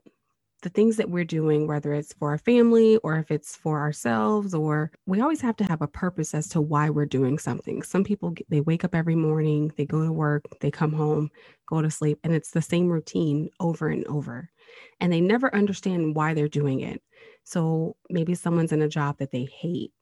the 0.62 0.70
things 0.70 0.96
that 0.96 1.10
we're 1.10 1.24
doing, 1.24 1.66
whether 1.66 1.92
it's 1.92 2.12
for 2.14 2.30
our 2.30 2.38
family 2.38 2.96
or 2.98 3.18
if 3.18 3.30
it's 3.30 3.56
for 3.56 3.80
ourselves, 3.80 4.54
or 4.54 4.92
we 5.06 5.20
always 5.20 5.40
have 5.40 5.56
to 5.56 5.64
have 5.64 5.82
a 5.82 5.88
purpose 5.88 6.34
as 6.34 6.48
to 6.48 6.60
why 6.60 6.88
we're 6.88 7.04
doing 7.04 7.38
something. 7.38 7.82
Some 7.82 8.04
people, 8.04 8.32
they 8.48 8.60
wake 8.60 8.84
up 8.84 8.94
every 8.94 9.16
morning, 9.16 9.72
they 9.76 9.84
go 9.84 10.04
to 10.04 10.12
work, 10.12 10.44
they 10.60 10.70
come 10.70 10.92
home, 10.92 11.30
go 11.66 11.82
to 11.82 11.90
sleep, 11.90 12.18
and 12.22 12.32
it's 12.32 12.52
the 12.52 12.62
same 12.62 12.88
routine 12.88 13.50
over 13.58 13.88
and 13.88 14.06
over. 14.06 14.48
And 15.00 15.12
they 15.12 15.20
never 15.20 15.54
understand 15.54 16.14
why 16.14 16.32
they're 16.32 16.48
doing 16.48 16.80
it. 16.80 17.02
So 17.44 17.96
maybe 18.08 18.34
someone's 18.36 18.72
in 18.72 18.82
a 18.82 18.88
job 18.88 19.18
that 19.18 19.32
they 19.32 19.44
hate 19.44 19.92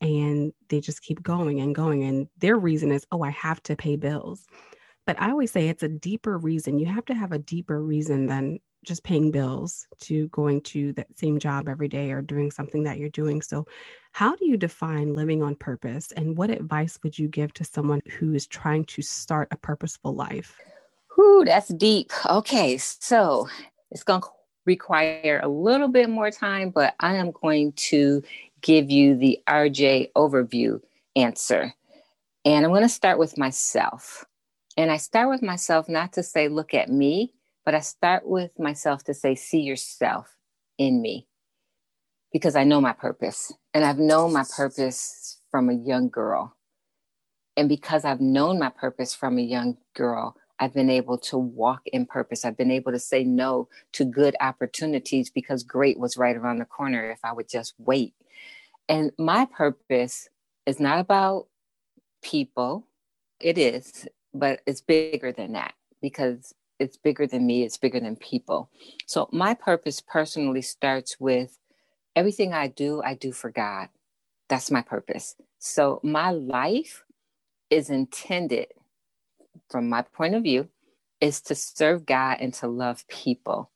and 0.00 0.52
they 0.68 0.80
just 0.80 1.02
keep 1.02 1.22
going 1.22 1.60
and 1.60 1.74
going. 1.74 2.04
And 2.04 2.28
their 2.38 2.56
reason 2.56 2.90
is, 2.90 3.06
oh, 3.12 3.22
I 3.22 3.30
have 3.30 3.62
to 3.64 3.76
pay 3.76 3.96
bills. 3.96 4.46
But 5.06 5.20
I 5.20 5.30
always 5.30 5.50
say 5.50 5.68
it's 5.68 5.82
a 5.82 5.88
deeper 5.88 6.38
reason. 6.38 6.78
You 6.78 6.86
have 6.86 7.04
to 7.06 7.14
have 7.14 7.32
a 7.32 7.38
deeper 7.38 7.82
reason 7.82 8.26
than 8.26 8.60
just 8.84 9.04
paying 9.04 9.30
bills 9.30 9.86
to 10.00 10.28
going 10.28 10.60
to 10.62 10.92
that 10.94 11.06
same 11.18 11.38
job 11.38 11.68
every 11.68 11.88
day 11.88 12.12
or 12.12 12.22
doing 12.22 12.50
something 12.50 12.82
that 12.84 12.98
you're 12.98 13.10
doing. 13.10 13.42
So, 13.42 13.66
how 14.12 14.34
do 14.36 14.46
you 14.46 14.56
define 14.56 15.12
living 15.12 15.42
on 15.42 15.54
purpose? 15.54 16.12
And 16.12 16.36
what 16.36 16.50
advice 16.50 16.98
would 17.02 17.18
you 17.18 17.28
give 17.28 17.52
to 17.54 17.64
someone 17.64 18.00
who 18.18 18.34
is 18.34 18.46
trying 18.46 18.84
to 18.86 19.02
start 19.02 19.48
a 19.50 19.56
purposeful 19.56 20.14
life? 20.14 20.58
Ooh, 21.18 21.42
that's 21.44 21.68
deep. 21.68 22.10
Okay, 22.28 22.78
so 22.78 23.48
it's 23.90 24.02
going 24.02 24.22
to 24.22 24.28
require 24.64 25.40
a 25.42 25.48
little 25.48 25.88
bit 25.88 26.08
more 26.08 26.30
time, 26.30 26.70
but 26.70 26.94
I 27.00 27.16
am 27.16 27.32
going 27.32 27.72
to 27.72 28.22
give 28.62 28.90
you 28.90 29.16
the 29.16 29.38
RJ 29.48 30.12
overview 30.16 30.80
answer. 31.16 31.74
And 32.44 32.64
I'm 32.64 32.72
going 32.72 32.82
to 32.82 32.88
start 32.88 33.18
with 33.18 33.36
myself. 33.36 34.24
And 34.76 34.90
I 34.90 34.96
start 34.96 35.28
with 35.28 35.42
myself 35.42 35.88
not 35.88 36.12
to 36.14 36.22
say, 36.22 36.48
look 36.48 36.74
at 36.74 36.88
me, 36.88 37.34
but 37.64 37.74
I 37.74 37.80
start 37.80 38.26
with 38.26 38.58
myself 38.58 39.04
to 39.04 39.14
say, 39.14 39.34
see 39.34 39.60
yourself 39.60 40.36
in 40.78 41.02
me. 41.02 41.26
Because 42.32 42.56
I 42.56 42.64
know 42.64 42.80
my 42.80 42.92
purpose. 42.92 43.52
And 43.74 43.84
I've 43.84 43.98
known 43.98 44.32
my 44.32 44.44
purpose 44.56 45.40
from 45.50 45.68
a 45.68 45.74
young 45.74 46.08
girl. 46.08 46.56
And 47.56 47.68
because 47.68 48.04
I've 48.04 48.20
known 48.20 48.58
my 48.58 48.70
purpose 48.70 49.14
from 49.14 49.38
a 49.38 49.42
young 49.42 49.76
girl, 49.94 50.36
I've 50.60 50.74
been 50.74 50.90
able 50.90 51.16
to 51.18 51.38
walk 51.38 51.80
in 51.86 52.04
purpose. 52.04 52.44
I've 52.44 52.56
been 52.56 52.70
able 52.70 52.92
to 52.92 52.98
say 52.98 53.24
no 53.24 53.68
to 53.92 54.04
good 54.04 54.36
opportunities 54.40 55.30
because 55.30 55.62
great 55.64 55.98
was 55.98 56.18
right 56.18 56.36
around 56.36 56.58
the 56.58 56.66
corner 56.66 57.10
if 57.10 57.18
I 57.24 57.32
would 57.32 57.48
just 57.48 57.74
wait. 57.78 58.14
And 58.86 59.10
my 59.18 59.46
purpose 59.46 60.28
is 60.66 60.78
not 60.78 61.00
about 61.00 61.46
people, 62.22 62.86
it 63.40 63.56
is, 63.56 64.06
but 64.34 64.60
it's 64.66 64.82
bigger 64.82 65.32
than 65.32 65.52
that 65.52 65.72
because 66.02 66.54
it's 66.78 66.98
bigger 66.98 67.26
than 67.26 67.46
me, 67.46 67.62
it's 67.62 67.78
bigger 67.78 68.00
than 68.00 68.16
people. 68.16 68.70
So 69.06 69.30
my 69.32 69.54
purpose 69.54 70.02
personally 70.02 70.62
starts 70.62 71.18
with 71.18 71.58
everything 72.14 72.52
I 72.52 72.68
do, 72.68 73.00
I 73.02 73.14
do 73.14 73.32
for 73.32 73.50
God. 73.50 73.88
That's 74.48 74.70
my 74.70 74.82
purpose. 74.82 75.36
So 75.58 76.00
my 76.02 76.30
life 76.30 77.04
is 77.70 77.88
intended 77.88 78.66
from 79.68 79.88
my 79.88 80.02
point 80.02 80.34
of 80.34 80.42
view, 80.42 80.68
is 81.20 81.40
to 81.42 81.54
serve 81.54 82.06
God 82.06 82.38
and 82.40 82.54
to 82.54 82.68
love 82.68 83.06
people. 83.08 83.70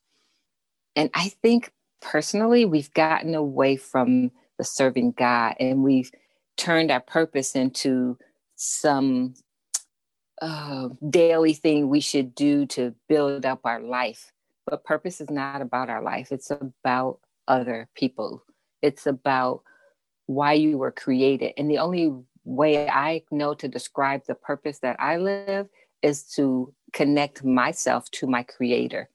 And 0.97 1.11
I 1.15 1.29
think 1.43 1.73
personally, 2.01 2.65
we've 2.65 2.93
gotten 2.95 3.35
away 3.35 3.77
from 3.77 4.31
the 4.59 4.65
serving 4.65 5.13
God 5.13 5.57
and 5.59 5.83
we've 5.83 6.11
turned 6.57 6.91
our 6.91 7.01
purpose 7.01 7.55
into 7.55 8.17
some 8.57 9.35
uh, 10.41 10.89
daily 11.09 11.55
thing 11.55 11.89
we 11.89 12.01
should 12.01 12.35
do 12.35 12.67
to 12.67 12.95
build 13.09 13.45
up 13.45 13.61
our 13.65 13.81
life. 13.81 14.33
But 14.67 14.85
purpose 14.85 15.21
is 15.21 15.31
not 15.31 15.61
about 15.61 15.91
our 15.91 16.03
life, 16.03 16.33
it's 16.33 16.51
about 16.51 17.19
other 17.47 17.89
people, 17.95 18.43
it's 18.81 19.07
about 19.07 19.63
why 20.27 20.55
you 20.55 20.79
were 20.79 20.93
created. 20.93 21.53
And 21.59 21.71
the 21.71 21.79
only 21.79 22.13
way 22.45 22.89
I 22.89 23.23
know 23.31 23.55
to 23.55 23.69
describe 23.69 24.23
the 24.27 24.35
purpose 24.35 24.79
that 24.81 24.97
I 25.01 25.17
live 25.17 25.69
is 26.03 26.25
to 26.35 26.73
connect 26.93 27.45
myself 27.45 28.11
to 28.13 28.27
my 28.27 28.43
creator, 28.43 29.09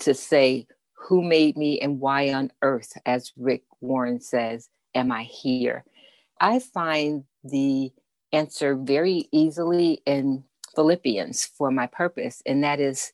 to 0.00 0.14
say, 0.14 0.66
who 0.92 1.22
made 1.22 1.56
me 1.56 1.80
and 1.80 1.98
why 1.98 2.32
on 2.32 2.52
earth, 2.62 2.92
as 3.06 3.32
Rick 3.36 3.62
Warren 3.80 4.20
says, 4.20 4.68
am 4.94 5.10
I 5.10 5.22
here? 5.22 5.84
I 6.40 6.58
find 6.58 7.24
the 7.42 7.92
answer 8.32 8.74
very 8.76 9.28
easily 9.32 10.02
in 10.04 10.44
Philippians 10.74 11.46
for 11.46 11.70
my 11.70 11.86
purpose, 11.86 12.42
and 12.46 12.62
that 12.62 12.80
is 12.80 13.12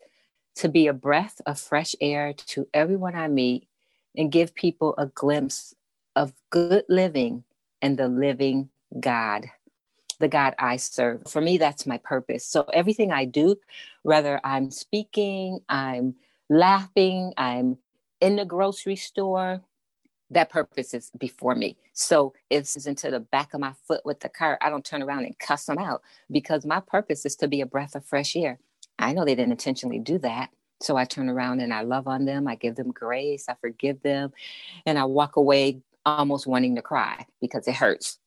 to 0.57 0.69
be 0.69 0.87
a 0.87 0.93
breath 0.93 1.41
of 1.47 1.61
fresh 1.61 1.95
air 2.01 2.33
to 2.33 2.67
everyone 2.75 3.15
I 3.15 3.29
meet 3.29 3.69
and 4.17 4.33
give 4.33 4.55
people 4.55 4.95
a 4.99 5.07
glimpse 5.07 5.75
of 6.17 6.33
good 6.51 6.85
living 6.89 7.45
and 7.81 7.99
the 7.99 8.09
living 8.09 8.71
God 8.99 9.47
the 10.19 10.29
God 10.29 10.55
I 10.59 10.77
serve. 10.77 11.23
For 11.29 11.41
me, 11.41 11.59
that's 11.59 11.87
my 11.87 11.99
purpose. 11.99 12.47
So 12.47 12.63
everything 12.73 13.13
I 13.13 13.25
do, 13.25 13.57
whether 14.03 14.41
I'm 14.45 14.71
speaking, 14.71 15.61
I'm 15.69 16.15
laughing, 16.49 17.33
I'm 17.37 17.79
in 18.21 18.37
the 18.37 18.45
grocery 18.45 18.97
store, 18.97 19.63
that 20.31 20.51
purpose 20.51 20.93
is 20.93 21.11
before 21.19 21.55
me. 21.55 21.77
So 21.93 22.33
if 22.51 22.63
it's 22.63 22.87
into 22.87 23.11
the 23.11 23.21
back 23.21 23.55
of 23.55 23.61
my 23.61 23.75
foot 23.87 24.05
with 24.05 24.21
the 24.21 24.29
car, 24.29 24.59
I 24.61 24.71
don't 24.71 24.85
turn 24.85 25.03
around 25.03 25.25
and 25.25 25.39
cuss 25.39 25.67
them 25.67 25.79
out 25.79 26.03
because 26.31 26.67
my 26.67 26.81
purpose 26.81 27.25
is 27.25 27.37
to 27.37 27.49
be 27.49 27.61
a 27.61 27.67
breath 27.67 27.95
of 27.95 28.05
fresh 28.05 28.35
air. 28.35 28.59
I 28.99 29.13
know 29.13 29.25
they 29.25 29.35
didn't 29.35 29.53
intentionally 29.53 30.01
do 30.01 30.19
that. 30.19 30.51
So 30.81 30.97
I 30.97 31.05
turn 31.05 31.29
around 31.29 31.61
and 31.61 31.73
I 31.73 31.83
love 31.83 32.09
on 32.09 32.25
them. 32.25 32.49
I 32.49 32.55
give 32.55 32.75
them 32.75 32.91
grace. 32.91 33.47
I 33.49 33.55
forgive 33.61 34.03
them. 34.03 34.33
And 34.85 34.99
I 34.99 35.05
walk 35.05 35.37
away 35.37 35.81
almost 36.05 36.47
wanting 36.47 36.75
to 36.77 36.83
cry 36.83 37.27
because 37.41 37.67
it 37.69 37.75
hurts. 37.75 38.19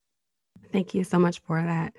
Thank 0.72 0.94
you 0.94 1.04
so 1.04 1.18
much 1.18 1.40
for 1.42 1.62
that. 1.62 1.94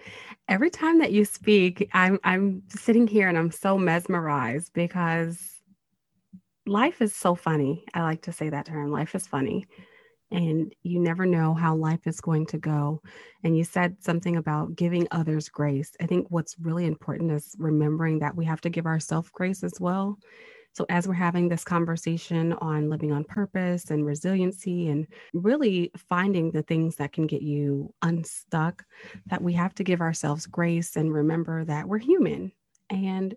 Every 0.49 0.71
time 0.71 0.99
that 1.01 1.13
you 1.13 1.25
speak, 1.25 1.89
I'm 1.93 2.19
I'm 2.25 2.63
sitting 2.69 3.07
here 3.07 3.29
and 3.29 3.37
I'm 3.37 3.51
so 3.51 3.77
mesmerized 3.77 4.73
because 4.73 5.61
life 6.67 7.03
is 7.03 7.15
so 7.15 7.35
funny. 7.35 7.85
I 7.95 8.03
like 8.03 8.23
to 8.23 8.33
say 8.33 8.49
that 8.51 8.67
term. 8.67 8.91
Life 8.91 9.15
is 9.15 9.27
funny. 9.27 9.67
And 10.31 10.73
you 10.85 11.01
never 11.01 11.27
know 11.27 11.55
how 11.55 11.75
life 11.75 12.07
is 12.07 12.21
going 12.21 12.47
to 12.47 12.59
go. 12.59 13.03
And 13.43 13.57
you 13.57 13.65
said 13.65 13.97
something 14.01 14.37
about 14.37 14.77
giving 14.77 15.09
others 15.11 15.49
grace. 15.49 15.91
I 16.01 16.07
think 16.07 16.29
what's 16.31 16.57
really 16.61 16.87
important 16.87 17.33
is 17.33 17.57
remembering 17.59 18.21
that 18.21 18.37
we 18.37 18.45
have 18.45 18.61
to 18.61 18.71
give 18.71 18.87
ourselves 18.87 19.29
grace 19.33 19.65
as 19.65 19.75
well. 19.81 20.19
So, 20.73 20.87
as 20.89 21.09
we're 21.09 21.15
having 21.15 21.49
this 21.49 21.65
conversation 21.65 22.53
on 22.55 22.91
living 22.91 23.13
on 23.13 23.25
purpose 23.25 23.91
and 23.91 24.07
resiliency 24.07 24.89
and 24.89 25.07
really 25.35 25.91
finding 26.09 26.53
the 26.53 26.63
things 26.63 26.97
that 26.97 27.13
can 27.13 27.27
get 27.27 27.43
you 27.43 27.93
unstuck, 28.03 28.85
that 29.27 29.43
we 29.43 29.53
have 29.55 29.75
to 29.77 29.85
give 29.85 30.01
ourselves 30.01 30.47
grace 30.47 30.97
and 30.97 31.13
remember 31.13 31.65
that 31.65 31.89
we're 31.89 31.99
human 31.99 32.53
and 32.89 33.35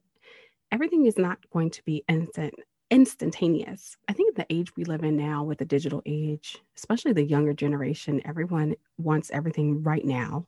everything 0.71 1.05
is 1.05 1.17
not 1.17 1.37
going 1.51 1.69
to 1.71 1.83
be 1.83 2.03
instant 2.09 2.53
instantaneous. 2.91 3.97
I 4.07 4.13
think 4.13 4.35
the 4.35 4.45
age 4.51 4.75
we 4.75 4.83
live 4.83 5.03
in 5.03 5.17
now 5.17 5.43
with 5.43 5.57
the 5.57 5.65
digital 5.65 6.03
age, 6.05 6.59
especially 6.77 7.13
the 7.13 7.23
younger 7.23 7.53
generation, 7.53 8.21
everyone 8.23 8.75
wants 8.99 9.31
everything 9.31 9.81
right 9.81 10.05
now. 10.05 10.45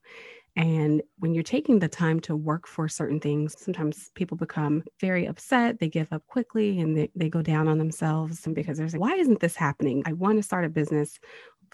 And 0.55 1.01
when 1.19 1.33
you're 1.33 1.43
taking 1.43 1.79
the 1.79 1.89
time 1.89 2.21
to 2.21 2.35
work 2.35 2.65
for 2.65 2.87
certain 2.87 3.19
things, 3.19 3.55
sometimes 3.59 4.09
people 4.15 4.37
become 4.37 4.83
very 5.01 5.25
upset. 5.25 5.79
They 5.79 5.89
give 5.89 6.07
up 6.13 6.25
quickly 6.27 6.79
and 6.79 6.97
they, 6.97 7.11
they 7.13 7.29
go 7.29 7.41
down 7.41 7.67
on 7.67 7.77
themselves 7.77 8.47
because 8.53 8.77
they're 8.77 8.87
like, 8.87 9.01
why 9.01 9.15
isn't 9.15 9.41
this 9.41 9.55
happening? 9.55 10.03
I 10.05 10.13
want 10.13 10.37
to 10.37 10.43
start 10.43 10.63
a 10.63 10.69
business. 10.69 11.19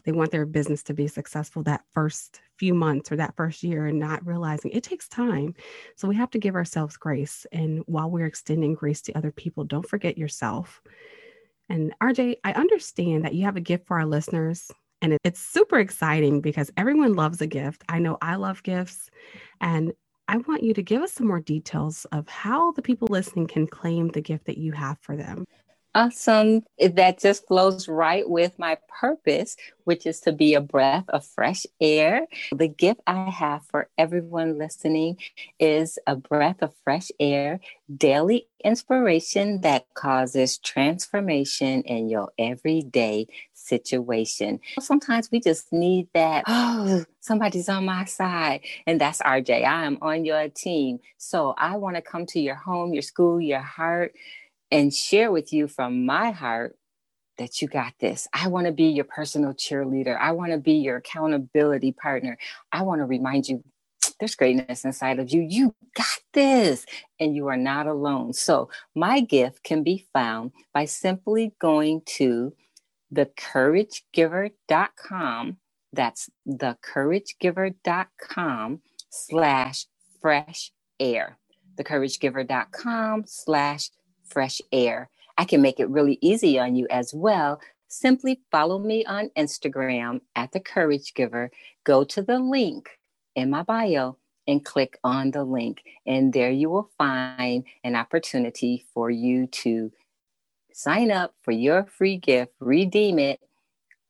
They 0.03 0.11
want 0.11 0.31
their 0.31 0.47
business 0.47 0.81
to 0.83 0.95
be 0.95 1.07
successful 1.07 1.61
that 1.63 1.83
first 1.93 2.41
few 2.57 2.73
months 2.73 3.11
or 3.11 3.17
that 3.17 3.35
first 3.35 3.61
year 3.61 3.85
and 3.85 3.99
not 3.99 4.25
realizing 4.25 4.71
it 4.71 4.83
takes 4.83 5.07
time. 5.07 5.53
So 5.95 6.07
we 6.07 6.15
have 6.15 6.31
to 6.31 6.39
give 6.39 6.55
ourselves 6.55 6.97
grace. 6.97 7.45
And 7.51 7.83
while 7.85 8.09
we're 8.09 8.25
extending 8.25 8.73
grace 8.73 9.01
to 9.03 9.13
other 9.13 9.31
people, 9.31 9.63
don't 9.63 9.87
forget 9.87 10.17
yourself. 10.17 10.81
And 11.69 11.93
RJ, 12.01 12.37
I 12.43 12.53
understand 12.53 13.25
that 13.25 13.35
you 13.35 13.45
have 13.45 13.57
a 13.57 13.61
gift 13.61 13.85
for 13.85 13.99
our 13.99 14.07
listeners 14.07 14.71
and 15.01 15.17
it's 15.23 15.39
super 15.39 15.79
exciting 15.79 16.41
because 16.41 16.71
everyone 16.77 17.13
loves 17.13 17.41
a 17.41 17.47
gift. 17.47 17.83
I 17.89 17.99
know 17.99 18.17
I 18.21 18.35
love 18.35 18.63
gifts. 18.63 19.09
And 19.59 19.93
I 20.27 20.37
want 20.37 20.63
you 20.63 20.73
to 20.73 20.81
give 20.83 21.01
us 21.01 21.11
some 21.11 21.27
more 21.27 21.39
details 21.39 22.05
of 22.11 22.27
how 22.29 22.71
the 22.71 22.81
people 22.81 23.07
listening 23.09 23.47
can 23.47 23.67
claim 23.67 24.09
the 24.09 24.21
gift 24.21 24.45
that 24.45 24.57
you 24.57 24.71
have 24.71 24.97
for 25.01 25.15
them. 25.15 25.45
Awesome. 25.93 26.61
That 26.79 27.19
just 27.19 27.45
flows 27.47 27.89
right 27.89 28.27
with 28.27 28.57
my 28.57 28.77
purpose, 28.87 29.57
which 29.83 30.05
is 30.05 30.21
to 30.21 30.31
be 30.31 30.53
a 30.53 30.61
breath 30.61 31.03
of 31.09 31.25
fresh 31.25 31.65
air. 31.81 32.27
The 32.55 32.69
gift 32.69 33.01
I 33.05 33.29
have 33.29 33.65
for 33.65 33.89
everyone 33.97 34.57
listening 34.57 35.17
is 35.59 35.99
a 36.07 36.15
breath 36.15 36.61
of 36.61 36.73
fresh 36.85 37.09
air, 37.19 37.59
daily 37.93 38.47
inspiration 38.63 39.61
that 39.61 39.85
causes 39.93 40.57
transformation 40.59 41.81
in 41.81 42.07
your 42.07 42.31
everyday 42.39 43.27
situation. 43.71 44.59
Sometimes 44.79 45.29
we 45.31 45.39
just 45.39 45.71
need 45.71 46.07
that, 46.13 46.43
oh, 46.47 47.03
somebody's 47.21 47.69
on 47.69 47.85
my 47.85 48.05
side. 48.05 48.61
And 48.85 49.01
that's 49.01 49.21
RJ. 49.21 49.65
I 49.65 49.85
am 49.85 49.97
on 50.01 50.25
your 50.25 50.49
team. 50.49 50.99
So 51.17 51.55
I 51.57 51.77
want 51.77 51.95
to 51.95 52.01
come 52.01 52.25
to 52.27 52.39
your 52.39 52.55
home, 52.55 52.93
your 52.93 53.01
school, 53.01 53.41
your 53.41 53.61
heart 53.61 54.13
and 54.71 54.93
share 54.93 55.31
with 55.31 55.51
you 55.51 55.67
from 55.67 56.05
my 56.05 56.31
heart 56.31 56.75
that 57.37 57.61
you 57.61 57.67
got 57.67 57.93
this. 57.99 58.27
I 58.33 58.47
want 58.47 58.67
to 58.67 58.71
be 58.71 58.85
your 58.85 59.05
personal 59.05 59.53
cheerleader. 59.53 60.17
I 60.17 60.31
want 60.31 60.51
to 60.51 60.57
be 60.57 60.73
your 60.73 60.97
accountability 60.97 61.91
partner. 61.91 62.37
I 62.71 62.83
want 62.83 63.01
to 63.01 63.05
remind 63.05 63.47
you 63.47 63.63
there's 64.19 64.35
greatness 64.35 64.85
inside 64.85 65.19
of 65.19 65.31
you. 65.31 65.41
You 65.41 65.75
got 65.95 66.19
this, 66.33 66.85
and 67.19 67.35
you 67.35 67.47
are 67.47 67.57
not 67.57 67.87
alone. 67.87 68.33
So, 68.33 68.69
my 68.95 69.19
gift 69.19 69.63
can 69.63 69.83
be 69.83 70.05
found 70.13 70.51
by 70.73 70.85
simply 70.85 71.53
going 71.59 72.01
to 72.17 72.53
thecouragegiver.com. 73.13 75.57
That's 75.93 76.29
thecouragegiver.com 76.47 78.81
slash 79.09 79.85
fresh 80.21 80.71
air. 80.99 81.37
Thecouragegiver.com 81.75 83.23
slash 83.27 83.89
fresh 84.25 84.61
air. 84.71 85.09
I 85.37 85.45
can 85.45 85.61
make 85.61 85.79
it 85.79 85.87
really 85.89 86.17
easy 86.21 86.59
on 86.59 86.75
you 86.75 86.87
as 86.89 87.13
well. 87.13 87.61
Simply 87.87 88.41
follow 88.51 88.79
me 88.79 89.05
on 89.05 89.29
Instagram 89.37 90.21
at 90.35 90.51
the 90.53 90.59
Courage 90.59 91.13
Giver. 91.13 91.51
Go 91.83 92.03
to 92.05 92.21
the 92.21 92.39
link 92.39 92.89
in 93.35 93.49
my 93.49 93.63
bio 93.63 94.17
and 94.47 94.63
click 94.63 94.97
on 95.03 95.31
the 95.31 95.43
link. 95.43 95.81
And 96.05 96.31
there 96.31 96.51
you 96.51 96.69
will 96.69 96.89
find 96.97 97.65
an 97.83 97.95
opportunity 97.95 98.85
for 98.93 99.09
you 99.09 99.47
to 99.47 99.91
sign 100.81 101.11
up 101.11 101.33
for 101.41 101.51
your 101.51 101.85
free 101.85 102.17
gift, 102.17 102.53
redeem 102.59 103.19
it, 103.19 103.39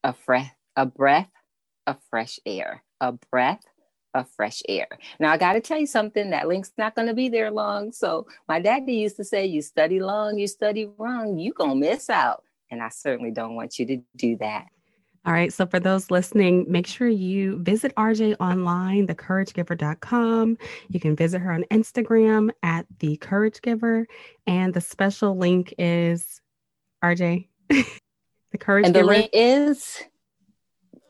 a, 0.04 0.14
fre- 0.14 0.52
a 0.76 0.86
breath 0.86 1.32
of 1.88 1.98
fresh 2.10 2.40
air, 2.46 2.84
a 3.00 3.12
breath 3.12 3.64
of 4.14 4.30
fresh 4.30 4.62
air. 4.68 4.88
Now, 5.20 5.32
I 5.32 5.38
got 5.38 5.54
to 5.54 5.62
tell 5.62 5.80
you 5.80 5.88
something 5.88 6.30
that 6.32 6.48
link's 6.48 6.72
not 6.78 6.96
going 6.96 7.08
to 7.08 7.14
be 7.14 7.30
there 7.30 7.52
long. 7.52 7.92
So, 7.92 8.28
my 8.48 8.60
daddy 8.60 8.94
used 8.94 9.18
to 9.18 9.24
say, 9.24 9.46
You 9.46 9.62
study 9.62 10.00
long, 10.00 10.38
you 10.38 10.48
study 10.48 10.90
wrong, 10.98 11.38
you 11.38 11.54
going 11.54 11.82
to 11.82 11.90
miss 11.90 12.10
out. 12.10 12.44
And 12.70 12.82
I 12.82 12.90
certainly 12.90 13.32
don't 13.32 13.56
want 13.56 13.78
you 13.80 13.86
to 13.88 13.98
do 14.16 14.38
that. 14.38 14.68
All 15.26 15.34
right. 15.34 15.54
So, 15.54 15.68
for 15.68 15.80
those 15.80 16.10
listening, 16.10 16.66
make 16.68 16.88
sure 16.88 17.08
you 17.08 17.62
visit 17.62 17.94
RJ 17.96 18.38
online, 18.40 19.08
thecouragegiver.com. 19.08 20.58
You 20.90 21.00
can 21.00 21.16
visit 21.16 21.40
her 21.40 21.52
on 21.52 21.64
Instagram 21.72 22.50
at 22.64 22.86
the 23.00 23.18
Courage 23.18 23.62
Giver. 23.62 24.08
And 24.48 24.74
the 24.74 24.82
special 24.82 25.38
link 25.38 25.74
is 25.78 26.41
RJ, 27.04 27.48
the 27.70 28.58
Courage 28.60 28.86
and 28.86 28.94
Giver. 28.94 29.06
The 29.06 29.12
link 29.12 29.30
is 29.34 30.04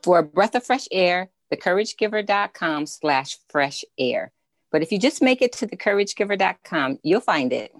for 0.02 0.18
a 0.18 0.22
breath 0.22 0.54
of 0.54 0.64
fresh 0.64 0.88
air 0.90 1.30
thecouragegiver.com 1.52 2.86
slash 2.86 3.38
fresh 3.48 3.84
air. 3.98 4.32
But 4.70 4.82
if 4.82 4.90
you 4.90 4.98
just 4.98 5.22
make 5.22 5.42
it 5.42 5.52
to 5.54 5.66
thecouragegiver.com, 5.66 6.98
you'll 7.02 7.20
find 7.20 7.52
it. 7.52 7.72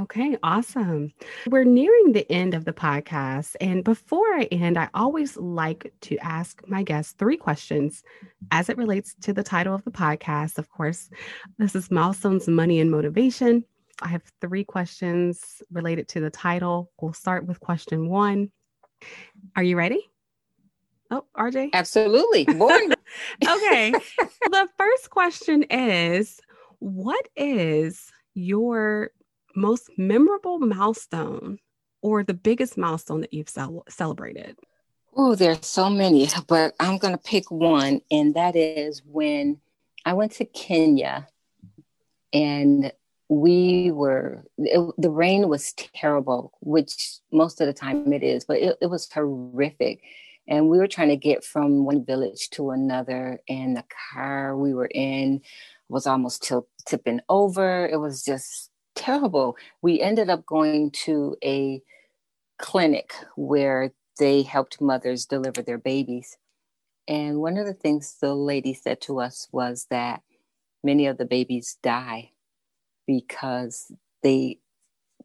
Okay, 0.00 0.36
awesome. 0.42 1.12
We're 1.46 1.64
nearing 1.64 2.12
the 2.12 2.30
end 2.30 2.54
of 2.54 2.64
the 2.64 2.72
podcast. 2.72 3.56
And 3.60 3.82
before 3.82 4.26
I 4.34 4.44
end, 4.44 4.78
I 4.78 4.88
always 4.94 5.36
like 5.36 5.92
to 6.02 6.18
ask 6.18 6.62
my 6.68 6.82
guests 6.82 7.14
three 7.14 7.36
questions 7.36 8.02
as 8.52 8.68
it 8.68 8.76
relates 8.76 9.14
to 9.22 9.32
the 9.32 9.42
title 9.42 9.74
of 9.74 9.84
the 9.84 9.90
podcast. 9.90 10.58
Of 10.58 10.70
course, 10.70 11.08
this 11.58 11.74
is 11.74 11.90
Milestones, 11.90 12.46
Money, 12.46 12.80
and 12.80 12.90
Motivation. 12.90 13.64
I 14.00 14.08
have 14.08 14.22
three 14.40 14.64
questions 14.64 15.62
related 15.70 16.08
to 16.08 16.20
the 16.20 16.30
title. 16.30 16.90
We'll 17.00 17.12
start 17.12 17.46
with 17.46 17.60
question 17.60 18.08
one. 18.08 18.50
Are 19.56 19.62
you 19.62 19.76
ready? 19.76 20.08
Oh, 21.10 21.24
RJ? 21.36 21.70
Absolutely. 21.72 22.44
Born. 22.44 22.92
okay. 23.42 23.90
the 23.90 24.68
first 24.76 25.10
question 25.10 25.64
is 25.64 26.40
What 26.78 27.26
is 27.36 28.12
your 28.34 29.10
most 29.56 29.90
memorable 29.96 30.58
milestone 30.58 31.58
or 32.02 32.22
the 32.22 32.34
biggest 32.34 32.76
milestone 32.76 33.22
that 33.22 33.32
you've 33.32 33.48
cel- 33.48 33.84
celebrated? 33.88 34.56
Oh, 35.16 35.34
there's 35.34 35.66
so 35.66 35.90
many, 35.90 36.28
but 36.46 36.74
I'm 36.78 36.98
going 36.98 37.14
to 37.14 37.18
pick 37.18 37.50
one, 37.50 38.02
and 38.10 38.34
that 38.34 38.54
is 38.54 39.02
when 39.04 39.58
I 40.04 40.12
went 40.12 40.32
to 40.32 40.44
Kenya 40.44 41.26
and 42.32 42.92
we 43.28 43.90
were 43.90 44.44
it, 44.58 44.94
the 44.96 45.10
rain 45.10 45.48
was 45.48 45.72
terrible 45.74 46.52
which 46.60 47.18
most 47.30 47.60
of 47.60 47.66
the 47.66 47.72
time 47.72 48.12
it 48.12 48.22
is 48.22 48.44
but 48.44 48.58
it, 48.58 48.76
it 48.80 48.86
was 48.86 49.10
horrific. 49.12 50.00
And 50.50 50.70
we 50.70 50.78
were 50.78 50.88
trying 50.88 51.10
to 51.10 51.16
get 51.16 51.44
from 51.44 51.84
one 51.84 52.06
village 52.06 52.48
to 52.50 52.70
another 52.70 53.38
and 53.50 53.76
the 53.76 53.84
car 54.14 54.56
we 54.56 54.72
were 54.72 54.88
in 54.92 55.42
was 55.90 56.06
almost 56.06 56.42
t- 56.42 56.56
tipping 56.86 57.20
over. 57.28 57.86
It 57.86 57.98
was 57.98 58.24
just 58.24 58.70
terrible. 58.94 59.56
We 59.82 60.00
ended 60.00 60.30
up 60.30 60.46
going 60.46 60.90
to 61.04 61.36
a 61.44 61.82
clinic 62.58 63.12
where 63.36 63.92
they 64.18 64.42
helped 64.42 64.80
mothers 64.80 65.26
deliver 65.26 65.62
their 65.62 65.78
babies. 65.78 66.38
And 67.06 67.40
one 67.40 67.58
of 67.58 67.66
the 67.66 67.74
things 67.74 68.16
the 68.20 68.34
lady 68.34 68.72
said 68.72 69.02
to 69.02 69.20
us 69.20 69.48
was 69.52 69.86
that 69.90 70.22
many 70.82 71.06
of 71.06 71.18
the 71.18 71.26
babies 71.26 71.76
die 71.82 72.32
because 73.08 73.90
they 74.22 74.60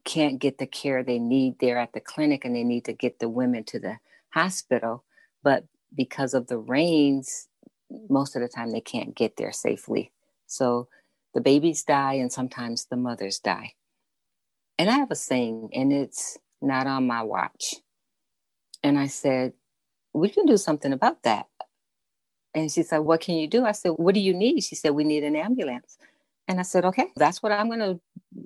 can't 0.06 0.39
get 0.39 0.58
the 0.58 0.65
care 0.65 1.04
they 1.04 1.19
need 1.19 1.60
there 1.60 1.78
at 1.78 1.93
the 1.93 2.02
clinic 2.02 2.46
and 2.46 2.56
they 2.56 2.63
need 2.63 2.86
to 2.86 2.93
get 2.93 3.19
the 3.19 3.30
women 3.30 3.63
to 3.65 3.80
the 3.80 3.98
hospital 4.34 5.06
but 5.43 5.65
because 5.96 6.34
of 6.34 6.48
the 6.48 6.58
rains, 6.58 7.48
most 8.10 8.36
of 8.36 8.41
the 8.41 8.48
time 8.48 8.72
they 8.72 8.82
can't 8.82 9.15
get 9.15 9.38
there 9.38 9.52
safely. 9.52 10.12
So 10.48 10.88
the 11.34 11.41
babies 11.41 11.84
die 11.84 12.13
and 12.13 12.32
sometimes 12.32 12.86
the 12.86 12.98
mothers 12.98 13.39
die. 13.39 13.74
And 14.80 14.89
I 14.89 14.93
have 14.98 15.12
a 15.12 15.15
saying, 15.15 15.69
and 15.74 15.93
it's 15.93 16.38
not 16.62 16.88
on 16.88 17.06
my 17.06 17.22
watch. 17.22 17.76
And 18.82 18.98
I 18.98 19.08
said, 19.08 19.54
We 20.13 20.30
can 20.30 20.46
do 20.46 20.58
something 20.58 20.93
about 20.93 21.24
that. 21.24 21.48
And 22.56 22.72
she 22.72 22.84
said, 22.84 23.00
What 23.00 23.22
can 23.22 23.36
you 23.36 23.48
do? 23.48 23.65
I 23.65 23.72
said, 23.72 23.91
What 23.98 24.15
do 24.15 24.19
you 24.19 24.34
need? 24.34 24.62
She 24.62 24.76
said, 24.76 24.91
We 24.91 25.04
need 25.04 25.24
an 25.24 25.36
ambulance. 25.36 25.98
And 26.47 26.60
I 26.60 26.63
said, 26.63 26.86
Okay, 26.86 27.08
that's 27.15 27.41
what 27.41 27.51
I'm 27.51 27.67
going 27.67 27.79
to 27.79 27.99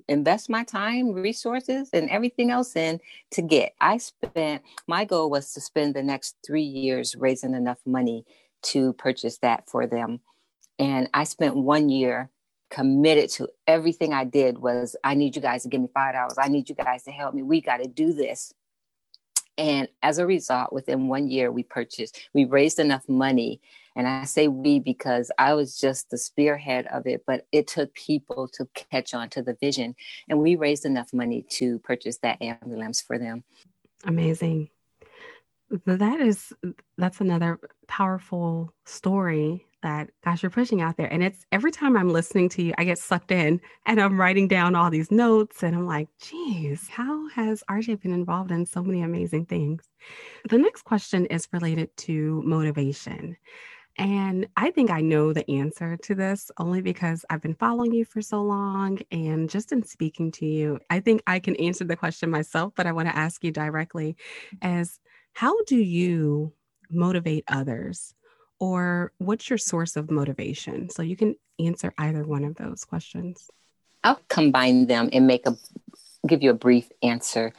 invest 0.08 0.50
my 0.50 0.64
time, 0.64 1.12
resources, 1.12 1.90
and 1.92 2.08
everything 2.10 2.50
else 2.50 2.76
in 2.76 3.00
to 3.32 3.42
get. 3.42 3.72
I 3.80 3.98
spent, 3.98 4.62
my 4.86 5.04
goal 5.04 5.30
was 5.30 5.52
to 5.54 5.60
spend 5.60 5.94
the 5.94 6.02
next 6.02 6.36
three 6.46 6.62
years 6.62 7.16
raising 7.16 7.54
enough 7.54 7.78
money 7.86 8.24
to 8.62 8.92
purchase 8.94 9.38
that 9.38 9.68
for 9.68 9.86
them. 9.86 10.20
And 10.78 11.08
I 11.14 11.24
spent 11.24 11.56
one 11.56 11.88
year 11.88 12.30
committed 12.70 13.30
to 13.30 13.48
everything 13.66 14.12
I 14.12 14.24
did 14.24 14.58
was 14.58 14.94
I 15.02 15.14
need 15.14 15.34
you 15.34 15.42
guys 15.42 15.62
to 15.62 15.68
give 15.68 15.80
me 15.80 15.88
five 15.92 16.14
dollars. 16.14 16.36
I 16.38 16.48
need 16.48 16.68
you 16.68 16.74
guys 16.74 17.04
to 17.04 17.10
help 17.10 17.34
me. 17.34 17.42
We 17.42 17.60
got 17.60 17.78
to 17.78 17.88
do 17.88 18.12
this. 18.12 18.52
And 19.56 19.88
as 20.02 20.18
a 20.18 20.26
result, 20.26 20.72
within 20.72 21.08
one 21.08 21.28
year, 21.28 21.50
we 21.50 21.64
purchased, 21.64 22.28
we 22.32 22.44
raised 22.44 22.78
enough 22.78 23.08
money. 23.08 23.60
And 23.98 24.06
I 24.06 24.24
say 24.24 24.46
we 24.46 24.78
because 24.78 25.32
I 25.38 25.54
was 25.54 25.76
just 25.76 26.10
the 26.10 26.18
spearhead 26.18 26.86
of 26.86 27.08
it, 27.08 27.24
but 27.26 27.46
it 27.50 27.66
took 27.66 27.92
people 27.94 28.46
to 28.54 28.68
catch 28.92 29.12
on 29.12 29.28
to 29.30 29.42
the 29.42 29.56
vision. 29.60 29.96
And 30.28 30.38
we 30.38 30.54
raised 30.54 30.84
enough 30.84 31.12
money 31.12 31.44
to 31.54 31.80
purchase 31.80 32.18
that 32.18 32.40
ambulance 32.40 33.02
for 33.02 33.18
them. 33.18 33.42
Amazing. 34.04 34.70
That 35.84 36.20
is, 36.20 36.52
that's 36.96 37.20
another 37.20 37.58
powerful 37.88 38.72
story 38.86 39.66
that 39.82 40.10
gosh 40.24 40.42
you're 40.42 40.50
pushing 40.50 40.80
out 40.80 40.96
there 40.96 41.06
and 41.12 41.22
it's 41.22 41.46
every 41.52 41.70
time 41.70 41.96
i'm 41.96 42.08
listening 42.08 42.48
to 42.48 42.62
you 42.62 42.74
i 42.78 42.84
get 42.84 42.98
sucked 42.98 43.30
in 43.30 43.60
and 43.86 44.00
i'm 44.00 44.20
writing 44.20 44.48
down 44.48 44.74
all 44.74 44.90
these 44.90 45.12
notes 45.12 45.62
and 45.62 45.76
i'm 45.76 45.86
like 45.86 46.08
geez 46.20 46.88
how 46.88 47.28
has 47.28 47.62
rj 47.70 48.00
been 48.02 48.12
involved 48.12 48.50
in 48.50 48.66
so 48.66 48.82
many 48.82 49.02
amazing 49.02 49.46
things 49.46 49.88
the 50.50 50.58
next 50.58 50.82
question 50.82 51.26
is 51.26 51.46
related 51.52 51.96
to 51.96 52.42
motivation 52.44 53.36
and 53.98 54.46
I 54.56 54.70
think 54.70 54.90
I 54.90 55.00
know 55.00 55.32
the 55.32 55.48
answer 55.50 55.96
to 55.96 56.14
this 56.14 56.50
only 56.56 56.80
because 56.80 57.24
I've 57.28 57.42
been 57.42 57.56
following 57.56 57.92
you 57.92 58.04
for 58.04 58.22
so 58.22 58.40
long. 58.42 59.00
And 59.10 59.50
just 59.50 59.72
in 59.72 59.82
speaking 59.82 60.30
to 60.32 60.46
you, 60.46 60.78
I 60.88 61.00
think 61.00 61.22
I 61.26 61.40
can 61.40 61.56
answer 61.56 61.84
the 61.84 61.96
question 61.96 62.30
myself, 62.30 62.72
but 62.76 62.86
I 62.86 62.92
want 62.92 63.08
to 63.08 63.16
ask 63.16 63.42
you 63.42 63.50
directly 63.50 64.16
mm-hmm. 64.54 64.66
as 64.80 65.00
how 65.32 65.64
do 65.64 65.76
you 65.76 66.52
motivate 66.90 67.44
others 67.48 68.14
or 68.60 69.12
what's 69.18 69.50
your 69.50 69.58
source 69.58 69.96
of 69.96 70.10
motivation? 70.10 70.90
So 70.90 71.02
you 71.02 71.16
can 71.16 71.34
answer 71.58 71.92
either 71.98 72.22
one 72.22 72.44
of 72.44 72.54
those 72.54 72.84
questions. 72.84 73.50
I'll 74.04 74.20
combine 74.28 74.86
them 74.86 75.10
and 75.12 75.26
make 75.26 75.46
a 75.46 75.56
give 76.26 76.42
you 76.42 76.50
a 76.50 76.54
brief 76.54 76.88
answer. 77.02 77.52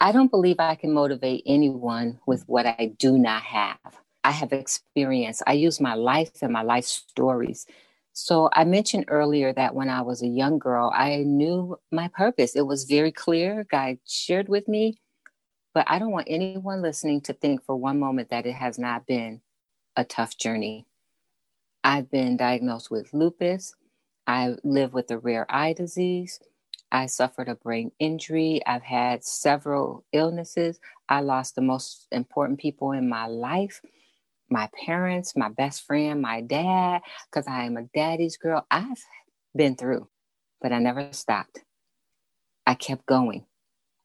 I 0.00 0.12
don't 0.12 0.30
believe 0.30 0.56
I 0.58 0.74
can 0.74 0.92
motivate 0.92 1.44
anyone 1.46 2.20
with 2.26 2.44
what 2.46 2.66
I 2.66 2.92
do 2.98 3.18
not 3.18 3.42
have. 3.42 3.78
I 4.24 4.32
have 4.32 4.52
experience. 4.52 5.42
I 5.46 5.54
use 5.54 5.80
my 5.80 5.94
life 5.94 6.42
and 6.42 6.52
my 6.52 6.62
life 6.62 6.84
stories. 6.84 7.66
So 8.12 8.50
I 8.52 8.64
mentioned 8.64 9.04
earlier 9.08 9.52
that 9.52 9.74
when 9.74 9.88
I 9.88 10.02
was 10.02 10.22
a 10.22 10.26
young 10.26 10.58
girl, 10.58 10.92
I 10.94 11.18
knew 11.18 11.78
my 11.92 12.08
purpose. 12.08 12.56
It 12.56 12.66
was 12.66 12.84
very 12.84 13.12
clear. 13.12 13.64
God 13.70 13.98
shared 14.06 14.48
with 14.48 14.66
me. 14.66 14.98
But 15.72 15.86
I 15.88 15.98
don't 15.98 16.10
want 16.10 16.26
anyone 16.28 16.82
listening 16.82 17.20
to 17.22 17.32
think 17.32 17.62
for 17.62 17.76
one 17.76 18.00
moment 18.00 18.30
that 18.30 18.46
it 18.46 18.54
has 18.54 18.78
not 18.78 19.06
been 19.06 19.40
a 19.94 20.04
tough 20.04 20.36
journey. 20.36 20.86
I've 21.84 22.10
been 22.10 22.36
diagnosed 22.36 22.90
with 22.90 23.14
lupus. 23.14 23.74
I 24.26 24.56
live 24.64 24.94
with 24.94 25.10
a 25.10 25.18
rare 25.18 25.46
eye 25.48 25.72
disease. 25.72 26.40
I 26.90 27.06
suffered 27.06 27.48
a 27.48 27.54
brain 27.54 27.92
injury. 27.98 28.60
I've 28.66 28.82
had 28.82 29.24
several 29.24 30.04
illnesses. 30.12 30.80
I 31.08 31.20
lost 31.20 31.54
the 31.54 31.62
most 31.62 32.08
important 32.10 32.58
people 32.58 32.92
in 32.92 33.08
my 33.08 33.26
life 33.26 33.80
my 34.50 34.68
parents, 34.86 35.36
my 35.36 35.48
best 35.48 35.84
friend, 35.84 36.22
my 36.22 36.40
dad, 36.40 37.02
because 37.30 37.46
I 37.46 37.64
am 37.64 37.76
a 37.76 37.84
daddy's 37.94 38.36
girl. 38.36 38.66
I've 38.70 39.02
been 39.54 39.76
through, 39.76 40.08
but 40.60 40.72
I 40.72 40.78
never 40.78 41.12
stopped. 41.12 41.60
I 42.66 42.74
kept 42.74 43.06
going 43.06 43.46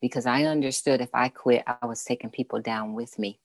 because 0.02 0.26
I 0.26 0.44
understood 0.44 1.02
if 1.02 1.10
I 1.14 1.30
quit, 1.30 1.64
I 1.68 1.86
was 1.86 2.04
taking 2.04 2.30
people 2.30 2.62
down 2.62 2.94
with 2.94 3.18
me. 3.18 3.40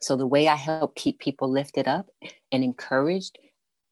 So 0.00 0.16
the 0.16 0.26
way 0.26 0.48
I 0.48 0.56
help 0.56 0.94
keep 0.94 1.18
people 1.18 1.50
lifted 1.50 1.88
up 1.88 2.08
and 2.52 2.62
encouraged, 2.62 3.38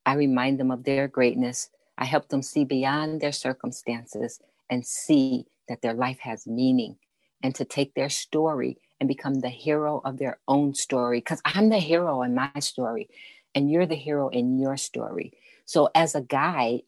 I 0.04 0.14
remind 0.14 0.58
them 0.58 0.70
of 0.70 0.84
their 0.84 1.08
greatness. 1.08 1.70
I 1.96 2.04
help 2.04 2.28
them 2.28 2.42
see 2.42 2.64
beyond 2.64 3.20
their 3.20 3.32
circumstances 3.32 4.40
and 4.68 4.86
see 4.86 5.46
that 5.68 5.82
their 5.82 5.94
life 5.94 6.18
has 6.20 6.46
meaning 6.46 6.96
and 7.42 7.54
to 7.54 7.64
take 7.64 7.94
their 7.94 8.08
story 8.08 8.78
and 9.02 9.08
become 9.08 9.40
the 9.40 9.48
hero 9.48 10.00
of 10.04 10.18
their 10.18 10.38
own 10.46 10.74
story. 10.74 11.18
Because 11.18 11.42
I'm 11.44 11.70
the 11.70 11.80
hero 11.80 12.22
in 12.22 12.36
my 12.36 12.52
story, 12.60 13.08
and 13.52 13.68
you're 13.68 13.84
the 13.86 13.96
hero 13.96 14.28
in 14.28 14.60
your 14.60 14.76
story. 14.76 15.32
So, 15.64 15.90
as 15.92 16.14
a 16.14 16.20
guide, 16.20 16.82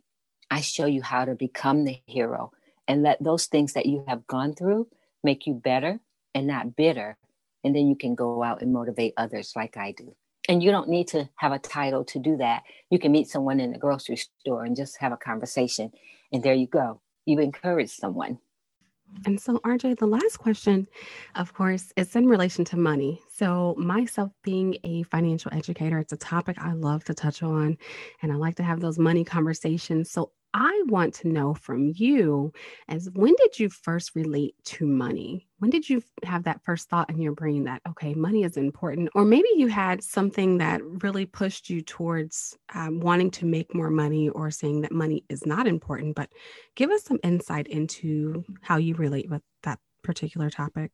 I 0.48 0.60
show 0.60 0.86
you 0.86 1.02
how 1.02 1.24
to 1.24 1.34
become 1.34 1.84
the 1.84 2.00
hero 2.06 2.52
and 2.86 3.02
let 3.02 3.20
those 3.20 3.46
things 3.46 3.72
that 3.72 3.86
you 3.86 4.04
have 4.06 4.28
gone 4.28 4.54
through 4.54 4.86
make 5.24 5.48
you 5.48 5.54
better 5.54 5.98
and 6.36 6.46
not 6.46 6.76
bitter 6.76 7.16
and 7.64 7.74
then 7.74 7.88
you 7.88 7.96
can 7.96 8.14
go 8.14 8.42
out 8.42 8.60
and 8.60 8.72
motivate 8.72 9.14
others 9.16 9.54
like 9.56 9.76
I 9.76 9.92
do. 9.92 10.14
And 10.48 10.62
you 10.62 10.70
don't 10.70 10.90
need 10.90 11.08
to 11.08 11.28
have 11.36 11.52
a 11.52 11.58
title 11.58 12.04
to 12.04 12.18
do 12.18 12.36
that. 12.36 12.62
You 12.90 12.98
can 12.98 13.10
meet 13.10 13.28
someone 13.28 13.58
in 13.58 13.72
the 13.72 13.78
grocery 13.78 14.16
store 14.16 14.64
and 14.64 14.76
just 14.76 14.98
have 14.98 15.12
a 15.12 15.16
conversation. 15.16 15.90
And 16.30 16.42
there 16.42 16.54
you 16.54 16.66
go. 16.66 17.00
You 17.24 17.40
encourage 17.40 17.90
someone. 17.90 18.38
And 19.26 19.40
so, 19.40 19.58
RJ, 19.58 19.98
the 19.98 20.06
last 20.06 20.38
question, 20.38 20.86
of 21.34 21.54
course, 21.54 21.92
is 21.96 22.14
in 22.16 22.26
relation 22.26 22.64
to 22.66 22.76
money. 22.76 23.20
So, 23.32 23.74
myself 23.78 24.32
being 24.42 24.76
a 24.84 25.02
financial 25.04 25.52
educator, 25.54 25.98
it's 25.98 26.12
a 26.12 26.16
topic 26.16 26.56
I 26.60 26.72
love 26.72 27.04
to 27.04 27.14
touch 27.14 27.42
on, 27.42 27.78
and 28.22 28.32
I 28.32 28.36
like 28.36 28.56
to 28.56 28.62
have 28.62 28.80
those 28.80 28.98
money 28.98 29.24
conversations. 29.24 30.10
So, 30.10 30.32
I 30.54 30.84
want 30.86 31.14
to 31.14 31.28
know 31.28 31.52
from 31.52 31.92
you 31.96 32.52
as 32.88 33.10
when 33.10 33.34
did 33.38 33.58
you 33.58 33.68
first 33.68 34.14
relate 34.14 34.54
to 34.66 34.86
money? 34.86 35.48
When 35.58 35.70
did 35.70 35.88
you 35.88 36.00
have 36.22 36.44
that 36.44 36.62
first 36.62 36.88
thought 36.88 37.10
in 37.10 37.20
your 37.20 37.32
brain 37.32 37.64
that, 37.64 37.82
okay, 37.88 38.14
money 38.14 38.44
is 38.44 38.56
important? 38.56 39.08
Or 39.16 39.24
maybe 39.24 39.48
you 39.56 39.66
had 39.66 40.04
something 40.04 40.58
that 40.58 40.80
really 40.84 41.26
pushed 41.26 41.68
you 41.68 41.82
towards 41.82 42.56
um, 42.72 43.00
wanting 43.00 43.32
to 43.32 43.46
make 43.46 43.74
more 43.74 43.90
money 43.90 44.28
or 44.28 44.52
saying 44.52 44.82
that 44.82 44.92
money 44.92 45.24
is 45.28 45.44
not 45.44 45.66
important. 45.66 46.14
But 46.14 46.30
give 46.76 46.90
us 46.90 47.02
some 47.02 47.18
insight 47.24 47.66
into 47.66 48.44
how 48.62 48.76
you 48.76 48.94
relate 48.94 49.28
with 49.28 49.42
that 49.64 49.80
particular 50.02 50.50
topic. 50.50 50.92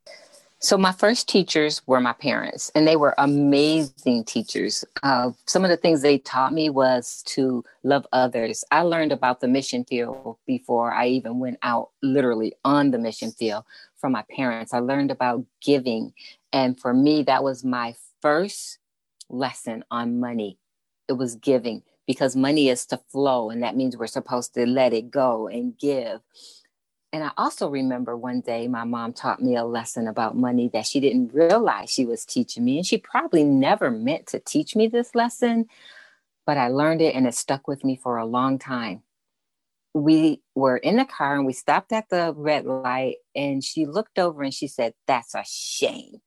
So 0.63 0.77
my 0.77 0.93
first 0.93 1.27
teachers 1.27 1.81
were 1.87 2.01
my 2.01 2.13
parents, 2.13 2.71
and 2.75 2.87
they 2.87 2.97
were 2.97 3.15
amazing 3.17 4.25
teachers. 4.25 4.85
Uh, 5.03 5.31
some 5.47 5.65
of 5.65 5.71
the 5.71 5.77
things 5.79 6.03
they 6.03 6.19
taught 6.19 6.53
me 6.53 6.69
was 6.69 7.23
to 7.29 7.65
love 7.83 8.07
others. 8.13 8.63
I 8.71 8.83
learned 8.83 9.11
about 9.11 9.41
the 9.41 9.49
mission 9.49 9.87
field 9.87 10.37
before 10.47 10.93
I 10.93 11.07
even 11.09 11.39
went 11.39 11.59
out, 11.63 11.93
literally 12.03 12.53
on 12.63 12.91
the 12.91 12.99
mission 12.99 13.31
field, 13.31 13.65
from 13.97 14.13
my 14.13 14.23
parents. 14.37 14.75
I 14.75 14.81
learned 14.81 15.11
about 15.11 15.47
giving, 15.63 16.13
and 16.53 16.79
for 16.79 16.93
me, 16.93 17.23
that 17.23 17.43
was 17.43 17.65
my 17.65 17.95
first 18.21 18.81
lesson 19.31 19.83
on 19.91 20.21
money. 20.21 20.59
It 21.09 21.15
was 21.15 21.37
giving 21.37 21.83
because 22.07 22.37
money 22.37 22.69
is 22.69 22.85
to 22.87 23.01
flow, 23.11 23.49
and 23.49 23.63
that 23.63 23.77
means 23.77 23.97
we're 23.97 24.07
supposed 24.09 24.53
to 24.55 24.67
let 24.67 24.93
it 24.93 25.11
go 25.11 25.49
and 25.49 25.79
give. 25.79 26.21
And 27.13 27.25
I 27.25 27.33
also 27.37 27.69
remember 27.69 28.17
one 28.17 28.41
day 28.41 28.69
my 28.69 28.85
mom 28.85 29.13
taught 29.13 29.43
me 29.43 29.57
a 29.57 29.65
lesson 29.65 30.07
about 30.07 30.37
money 30.37 30.69
that 30.73 30.87
she 30.87 31.01
didn't 31.01 31.35
realize 31.35 31.91
she 31.91 32.07
was 32.07 32.25
teaching 32.25 32.65
me. 32.65 32.77
And 32.77 32.87
she 32.87 32.99
probably 32.99 33.43
never 33.43 33.91
meant 33.91 34.29
to 34.29 34.39
teach 34.39 34.77
me 34.77 34.87
this 34.87 35.15
lesson, 35.15 35.67
but 36.47 36.57
I 36.57 36.69
learned 36.69 37.03
it 37.03 37.15
and 37.17 37.27
it 37.27 37.35
stuck 37.35 37.67
with 37.67 37.85
me 37.85 37.97
for 37.97 38.17
a 38.17 38.27
long 38.27 38.59
time. 38.59 39.03
We 39.93 40.41
were 40.55 40.77
in 40.77 40.99
the 40.99 41.05
car 41.05 41.35
and 41.35 41.45
we 41.45 41.53
stopped 41.53 41.91
at 41.91 42.09
the 42.11 42.33
red 42.37 42.65
light, 42.65 43.17
and 43.35 43.65
she 43.65 43.87
looked 43.87 44.21
over 44.21 44.45
and 44.45 44.55
she 44.55 44.69
said, 44.69 44.95
That's 45.09 45.35
a 45.35 45.43
shame. 45.45 46.21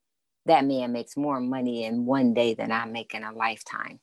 That 0.46 0.66
man 0.66 0.92
makes 0.92 1.16
more 1.16 1.40
money 1.40 1.86
in 1.86 2.06
one 2.06 2.34
day 2.34 2.56
than 2.56 2.74
I 2.74 2.84
make 2.84 3.14
in 3.14 3.24
a 3.24 3.32
lifetime. 3.32 4.02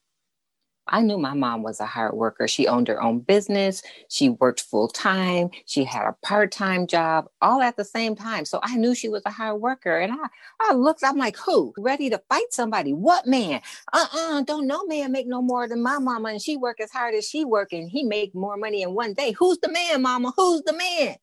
I 0.90 1.00
knew 1.00 1.16
my 1.16 1.34
mom 1.34 1.62
was 1.62 1.80
a 1.80 1.86
hard 1.86 2.14
worker. 2.14 2.48
She 2.48 2.66
owned 2.66 2.88
her 2.88 3.00
own 3.00 3.20
business. 3.20 3.82
She 4.08 4.28
worked 4.28 4.60
full 4.60 4.88
time. 4.88 5.50
She 5.64 5.84
had 5.84 6.06
a 6.06 6.16
part 6.22 6.52
time 6.52 6.86
job, 6.86 7.26
all 7.40 7.62
at 7.62 7.76
the 7.76 7.84
same 7.84 8.16
time. 8.16 8.44
So 8.44 8.60
I 8.62 8.76
knew 8.76 8.94
she 8.94 9.08
was 9.08 9.22
a 9.24 9.30
hard 9.30 9.60
worker. 9.60 9.96
And 9.96 10.12
I, 10.12 10.26
I 10.60 10.74
looked, 10.74 11.04
I'm 11.04 11.16
like, 11.16 11.36
who? 11.36 11.72
Ready 11.78 12.10
to 12.10 12.20
fight 12.28 12.52
somebody? 12.52 12.92
What 12.92 13.26
man? 13.26 13.62
Uh 13.92 14.06
uh-uh, 14.12 14.38
uh, 14.38 14.42
don't 14.42 14.66
no 14.66 14.84
man 14.86 15.12
make 15.12 15.26
no 15.26 15.40
more 15.40 15.68
than 15.68 15.82
my 15.82 15.98
mama. 15.98 16.30
And 16.30 16.42
she 16.42 16.56
work 16.56 16.80
as 16.80 16.90
hard 16.90 17.14
as 17.14 17.28
she 17.28 17.44
work 17.44 17.72
and 17.72 17.88
he 17.88 18.02
make 18.02 18.34
more 18.34 18.56
money 18.56 18.82
in 18.82 18.92
one 18.94 19.14
day. 19.14 19.32
Who's 19.32 19.58
the 19.58 19.70
man, 19.70 20.02
mama? 20.02 20.32
Who's 20.36 20.62
the 20.62 20.72
man? 20.72 21.16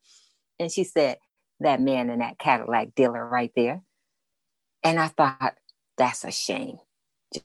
And 0.59 0.71
she 0.71 0.83
said, 0.83 1.17
that 1.59 1.81
man 1.81 2.09
in 2.09 2.19
that 2.19 2.39
Cadillac 2.39 2.95
dealer 2.95 3.27
right 3.27 3.51
there. 3.55 3.81
And 4.83 4.99
I 4.99 5.07
thought, 5.07 5.55
that's 5.97 6.23
a 6.23 6.31
shame. 6.31 6.77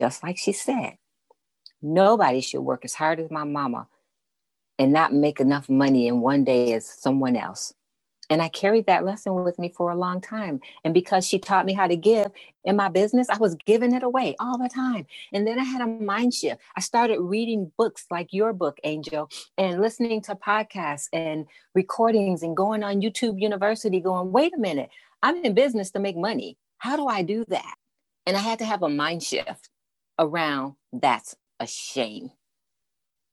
Just 0.00 0.22
like 0.22 0.38
she 0.38 0.52
said. 0.52 0.96
Nobody 1.82 2.40
should 2.40 2.62
work 2.62 2.84
as 2.84 2.94
hard 2.94 3.20
as 3.20 3.30
my 3.30 3.44
mama 3.44 3.88
and 4.78 4.92
not 4.92 5.12
make 5.12 5.40
enough 5.40 5.68
money 5.68 6.06
in 6.06 6.20
one 6.20 6.44
day 6.44 6.72
as 6.72 6.86
someone 6.86 7.36
else. 7.36 7.74
And 8.30 8.40
I 8.40 8.48
carried 8.48 8.86
that 8.86 9.04
lesson 9.04 9.34
with 9.34 9.58
me 9.58 9.68
for 9.68 9.90
a 9.90 9.96
long 9.96 10.20
time. 10.20 10.60
And 10.84 10.94
because 10.94 11.26
she 11.26 11.38
taught 11.38 11.66
me 11.66 11.74
how 11.74 11.86
to 11.86 11.96
give 11.96 12.30
in 12.64 12.76
my 12.76 12.88
business, 12.88 13.28
I 13.28 13.36
was 13.36 13.56
giving 13.66 13.92
it 13.94 14.02
away 14.02 14.36
all 14.40 14.56
the 14.56 14.70
time. 14.70 15.06
And 15.34 15.46
then 15.46 15.58
I 15.58 15.64
had 15.64 15.82
a 15.82 15.86
mind 15.86 16.32
shift. 16.32 16.60
I 16.74 16.80
started 16.80 17.20
reading 17.20 17.72
books 17.76 18.06
like 18.10 18.32
your 18.32 18.54
book, 18.54 18.78
Angel, 18.84 19.28
and 19.58 19.82
listening 19.82 20.22
to 20.22 20.34
podcasts 20.34 21.08
and 21.12 21.46
recordings 21.74 22.42
and 22.42 22.56
going 22.56 22.82
on 22.82 23.02
YouTube 23.02 23.38
University, 23.38 24.00
going, 24.00 24.32
wait 24.32 24.54
a 24.54 24.58
minute, 24.58 24.88
I'm 25.22 25.44
in 25.44 25.52
business 25.52 25.90
to 25.90 25.98
make 25.98 26.16
money. 26.16 26.56
How 26.78 26.96
do 26.96 27.08
I 27.08 27.22
do 27.22 27.44
that? 27.48 27.74
And 28.24 28.36
I 28.36 28.40
had 28.40 28.60
to 28.60 28.64
have 28.64 28.82
a 28.82 28.88
mind 28.88 29.22
shift 29.22 29.68
around 30.18 30.74
that's 30.92 31.36
a 31.62 31.66
shame. 31.66 32.32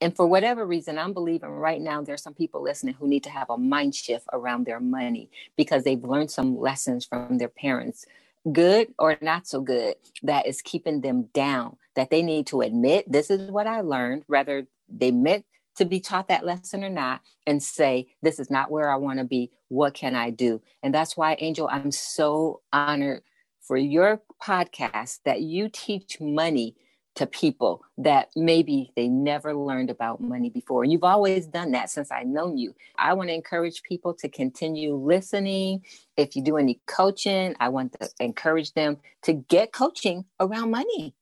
And 0.01 0.15
for 0.15 0.25
whatever 0.27 0.65
reason, 0.65 0.97
I'm 0.97 1.13
believing 1.13 1.49
right 1.49 1.81
now 1.81 2.01
there's 2.01 2.23
some 2.23 2.33
people 2.33 2.63
listening 2.63 2.93
who 2.93 3.07
need 3.07 3.23
to 3.23 3.29
have 3.29 3.49
a 3.49 3.57
mind 3.57 3.95
shift 3.95 4.27
around 4.31 4.65
their 4.65 4.79
money 4.79 5.29
because 5.57 5.83
they've 5.83 6.03
learned 6.03 6.31
some 6.31 6.57
lessons 6.57 7.05
from 7.05 7.37
their 7.37 7.49
parents, 7.49 8.05
good 8.53 8.93
or 8.97 9.17
not 9.21 9.45
so 9.45 9.59
good, 9.59 9.95
that 10.23 10.47
is 10.47 10.61
keeping 10.61 11.01
them 11.01 11.23
down, 11.33 11.75
that 11.95 12.11
they 12.11 12.21
need 12.21 12.47
to 12.47 12.61
admit 12.61 13.11
this 13.11 13.29
is 13.29 13.51
what 13.51 13.67
I 13.67 13.81
learned, 13.81 14.23
whether 14.27 14.67
they 14.87 15.11
meant 15.11 15.45
to 15.75 15.85
be 15.85 15.99
taught 15.99 16.29
that 16.29 16.45
lesson 16.45 16.83
or 16.83 16.89
not, 16.89 17.21
and 17.45 17.61
say, 17.61 18.07
this 18.21 18.39
is 18.39 18.49
not 18.49 18.71
where 18.71 18.89
I 18.89 18.95
want 18.95 19.19
to 19.19 19.25
be. 19.25 19.51
What 19.67 19.93
can 19.93 20.15
I 20.15 20.29
do? 20.29 20.61
And 20.83 20.93
that's 20.93 21.17
why, 21.17 21.35
Angel, 21.39 21.67
I'm 21.69 21.91
so 21.91 22.61
honored 22.71 23.23
for 23.61 23.75
your 23.75 24.21
podcast 24.41 25.19
that 25.25 25.41
you 25.41 25.69
teach 25.69 26.21
money 26.21 26.75
to 27.15 27.25
people 27.25 27.83
that 27.97 28.29
maybe 28.35 28.91
they 28.95 29.07
never 29.07 29.53
learned 29.53 29.89
about 29.89 30.21
money 30.21 30.49
before. 30.49 30.83
And 30.83 30.91
you've 30.91 31.03
always 31.03 31.47
done 31.47 31.71
that 31.71 31.89
since 31.89 32.11
I've 32.11 32.27
known 32.27 32.57
you. 32.57 32.73
I 32.97 33.13
want 33.13 33.29
to 33.29 33.33
encourage 33.33 33.83
people 33.83 34.13
to 34.15 34.29
continue 34.29 34.95
listening. 34.95 35.83
If 36.15 36.35
you 36.35 36.43
do 36.43 36.57
any 36.57 36.79
coaching, 36.85 37.55
I 37.59 37.69
want 37.69 37.93
to 37.99 38.09
encourage 38.19 38.73
them 38.73 38.97
to 39.23 39.33
get 39.33 39.73
coaching 39.73 40.25
around 40.39 40.71
money. 40.71 41.13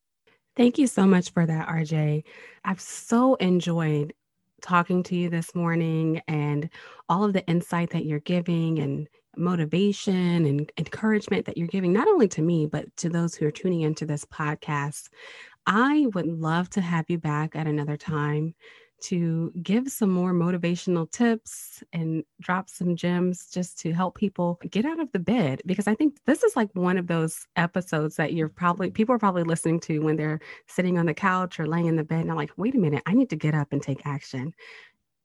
Thank 0.56 0.78
you 0.78 0.88
so 0.88 1.06
much 1.06 1.32
for 1.32 1.46
that, 1.46 1.68
RJ. 1.68 2.24
I've 2.66 2.82
so 2.82 3.36
enjoyed 3.36 4.14
talking 4.62 5.04
to 5.04 5.16
you 5.16 5.30
this 5.30 5.54
morning 5.54 6.22
and 6.28 6.70
all 7.10 7.24
of 7.24 7.34
the 7.34 7.46
insight 7.46 7.92
that 7.92 8.06
you're 8.06 8.20
giving 8.20 8.80
and 8.80 9.08
motivation 9.38 10.46
and 10.46 10.72
encouragement 10.78 11.46
that 11.46 11.58
you're 11.58 11.68
giving, 11.68 11.94
not 11.94 12.08
only 12.08 12.28
to 12.28 12.42
me, 12.42 12.66
but 12.66 12.86
to 12.98 13.10
those 13.10 13.36
who 13.36 13.46
are 13.46 13.52
tuning 13.52 13.82
into 13.82 14.06
this 14.06 14.26
podcast. 14.26 15.10
I 15.68 16.08
would 16.14 16.28
love 16.28 16.70
to 16.72 16.82
have 16.82 17.06
you 17.10 17.18
back 17.18 17.56
at 17.56 17.68
another 17.68 17.98
time 17.98 18.56
to 19.00 19.52
give 19.62 19.90
some 19.90 20.10
more 20.10 20.34
motivational 20.34 21.12
tips 21.12 21.84
and 21.94 22.24
drop 22.40 22.70
some 22.70 22.96
gems 22.96 23.48
just 23.54 23.78
to 23.80 23.92
help 23.94 24.16
people 24.16 24.60
get 24.72 24.86
out 24.86 25.00
of 25.00 25.12
the 25.12 25.20
bed 25.20 25.62
because 25.68 25.86
I 25.88 25.94
think 25.94 26.18
this 26.26 26.42
is 26.42 26.56
like 26.56 26.70
one 26.74 26.98
of 26.98 27.06
those 27.06 27.46
episodes 27.58 28.16
that 28.16 28.34
you're 28.34 28.50
probably 28.50 28.90
people 28.90 29.14
are 29.14 29.20
probably 29.20 29.44
listening 29.44 29.80
to 29.82 30.00
when 30.00 30.16
they're 30.16 30.40
sitting 30.68 30.98
on 30.98 31.06
the 31.06 31.14
couch 31.14 31.60
or 31.60 31.68
laying 31.68 31.86
in 31.86 31.96
the 31.98 32.04
bed 32.04 32.22
and 32.22 32.32
I'm 32.32 32.38
like, 32.38 32.54
wait 32.58 32.74
a 32.74 32.80
minute, 32.80 33.04
I 33.06 33.14
need 33.14 33.30
to 33.30 33.36
get 33.36 33.54
up 33.54 33.68
and 33.72 33.84
take 33.84 34.08
action. 34.08 34.54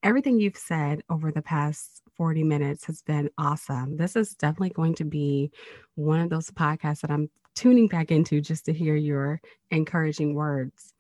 Everything 0.02 0.38
you've 0.38 0.58
said 0.58 1.02
over 1.08 1.30
the 1.30 1.40
past 1.42 2.01
40 2.22 2.44
minutes 2.44 2.84
has 2.84 3.02
been 3.02 3.28
awesome. 3.36 3.96
This 3.96 4.14
is 4.14 4.36
definitely 4.36 4.70
going 4.70 4.94
to 4.94 5.04
be 5.04 5.50
one 5.96 6.20
of 6.20 6.30
those 6.30 6.52
podcasts 6.52 7.00
that 7.00 7.10
I'm 7.10 7.28
tuning 7.56 7.88
back 7.88 8.12
into 8.12 8.40
just 8.40 8.66
to 8.66 8.72
hear 8.72 8.94
your 8.94 9.40
encouraging 9.72 10.36
words. 10.36 10.94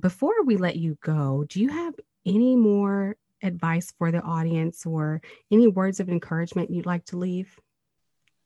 Before 0.00 0.42
we 0.46 0.56
let 0.56 0.76
you 0.76 0.96
go, 1.02 1.44
do 1.46 1.60
you 1.60 1.68
have 1.68 1.92
any 2.24 2.56
more 2.56 3.16
advice 3.42 3.92
for 3.98 4.10
the 4.10 4.22
audience 4.22 4.86
or 4.86 5.20
any 5.50 5.68
words 5.68 6.00
of 6.00 6.08
encouragement 6.08 6.70
you'd 6.70 6.86
like 6.86 7.04
to 7.04 7.18
leave? 7.18 7.54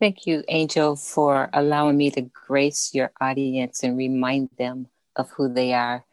Thank 0.01 0.27
you, 0.27 0.43
Angel, 0.49 0.97
for 0.97 1.49
allowing 1.53 1.97
me 1.97 2.11
to 2.11 2.23
grace 2.23 2.91
your 2.93 3.13
audience 3.21 3.85
and 3.85 3.97
remind 3.97 4.49
them 4.59 4.89
of 5.15 5.31
who 5.31 5.55
they 5.55 5.75
are. 5.75 6.05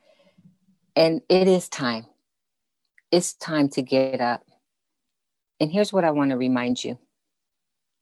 And 0.96 1.22
it 1.28 1.48
is 1.48 1.70
time. 1.70 2.06
It's 3.10 3.34
time 3.34 3.70
to 3.70 3.82
get 3.82 4.22
up 4.22 4.44
and 5.64 5.72
here's 5.72 5.94
what 5.94 6.04
I 6.04 6.12
want 6.12 6.32
to 6.32 6.38
remind 6.38 6.84
you 6.84 7.00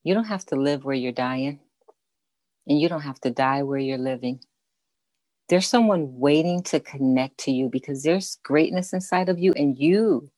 you 0.04 0.16
don't 0.16 0.24
have 0.24 0.48
to 0.48 0.56
live 0.56 0.84
where 0.84 0.96
you're 0.96 1.12
dying, 1.12 1.60
and 2.66 2.82
you 2.82 2.90
don't 2.90 3.04
have 3.04 3.22
to 3.22 3.30
die 3.30 3.62
where 3.62 3.78
you're 3.78 4.00
living. 4.00 4.40
There's 5.48 5.68
someone 5.68 6.18
waiting 6.18 6.64
to 6.64 6.80
connect 6.80 7.38
to 7.42 7.52
you 7.52 7.70
because 7.70 8.02
there's 8.02 8.40
greatness 8.42 8.94
inside 8.94 9.30
of 9.30 9.38
you, 9.38 9.54
and 9.54 9.78
you 9.78 10.32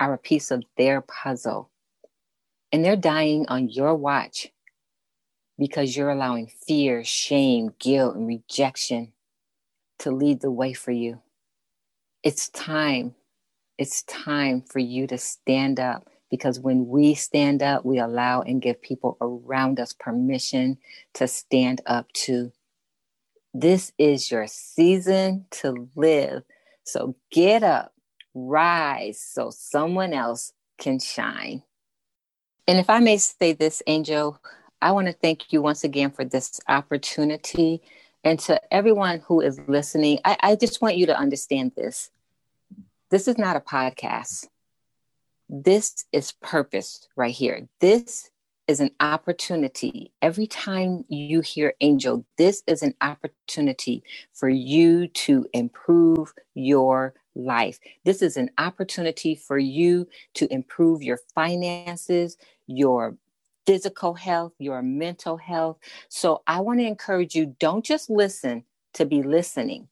are 0.00 0.12
a 0.12 0.18
piece 0.18 0.50
of 0.50 0.64
their 0.76 1.02
puzzle. 1.02 1.70
And 2.72 2.84
they're 2.84 2.96
dying 2.96 3.46
on 3.46 3.68
your 3.68 3.94
watch 3.94 4.48
because 5.56 5.96
you're 5.96 6.10
allowing 6.10 6.50
fear, 6.66 7.04
shame, 7.04 7.74
guilt, 7.78 8.16
and 8.16 8.26
rejection 8.26 9.12
to 10.00 10.10
lead 10.10 10.40
the 10.40 10.50
way 10.50 10.72
for 10.72 10.90
you. 10.90 11.20
It's 12.24 12.48
time. 12.48 13.14
It's 13.78 14.02
time 14.02 14.62
for 14.62 14.80
you 14.80 15.06
to 15.06 15.16
stand 15.16 15.78
up 15.78 16.08
because 16.30 16.58
when 16.58 16.88
we 16.88 17.14
stand 17.14 17.62
up, 17.62 17.84
we 17.84 17.98
allow 17.98 18.42
and 18.42 18.62
give 18.62 18.80
people 18.82 19.16
around 19.20 19.78
us 19.80 19.92
permission 19.92 20.78
to 21.14 21.28
stand 21.28 21.80
up 21.86 22.12
too. 22.12 22.52
This 23.54 23.92
is 23.98 24.30
your 24.30 24.46
season 24.46 25.46
to 25.52 25.88
live. 25.94 26.42
So 26.84 27.16
get 27.30 27.62
up, 27.62 27.94
rise 28.34 29.20
so 29.20 29.50
someone 29.50 30.12
else 30.12 30.52
can 30.78 30.98
shine. 30.98 31.62
And 32.68 32.78
if 32.78 32.90
I 32.90 32.98
may 32.98 33.16
say 33.16 33.52
this, 33.52 33.82
Angel, 33.86 34.40
I 34.82 34.92
want 34.92 35.06
to 35.06 35.12
thank 35.12 35.52
you 35.52 35.62
once 35.62 35.84
again 35.84 36.10
for 36.10 36.24
this 36.24 36.60
opportunity. 36.68 37.80
And 38.24 38.38
to 38.40 38.60
everyone 38.74 39.20
who 39.20 39.40
is 39.40 39.60
listening, 39.68 40.18
I, 40.24 40.36
I 40.40 40.56
just 40.56 40.82
want 40.82 40.96
you 40.96 41.06
to 41.06 41.16
understand 41.16 41.72
this. 41.76 42.10
This 43.10 43.28
is 43.28 43.38
not 43.38 43.56
a 43.56 43.60
podcast. 43.60 44.48
This 45.48 46.06
is 46.12 46.32
purpose 46.32 47.08
right 47.16 47.34
here. 47.34 47.68
This 47.80 48.30
is 48.68 48.80
an 48.80 48.90
opportunity. 49.00 50.12
Every 50.22 50.48
time 50.48 51.04
you 51.08 51.40
hear 51.40 51.74
angel, 51.80 52.26
this 52.36 52.64
is 52.66 52.82
an 52.82 52.94
opportunity 53.00 54.02
for 54.34 54.48
you 54.50 55.08
to 55.08 55.46
improve 55.54 56.34
your 56.56 57.14
life. 57.36 57.78
This 58.04 58.22
is 58.22 58.36
an 58.36 58.50
opportunity 58.58 59.36
for 59.36 59.58
you 59.58 60.08
to 60.34 60.52
improve 60.52 61.04
your 61.04 61.20
finances, 61.36 62.38
your 62.66 63.16
physical 63.68 64.14
health, 64.14 64.52
your 64.58 64.82
mental 64.82 65.38
health. 65.38 65.78
So 66.08 66.42
I 66.48 66.60
want 66.60 66.80
to 66.80 66.86
encourage 66.86 67.36
you 67.36 67.54
don't 67.60 67.84
just 67.84 68.10
listen 68.10 68.64
to 68.94 69.06
be 69.06 69.22
listening. 69.22 69.88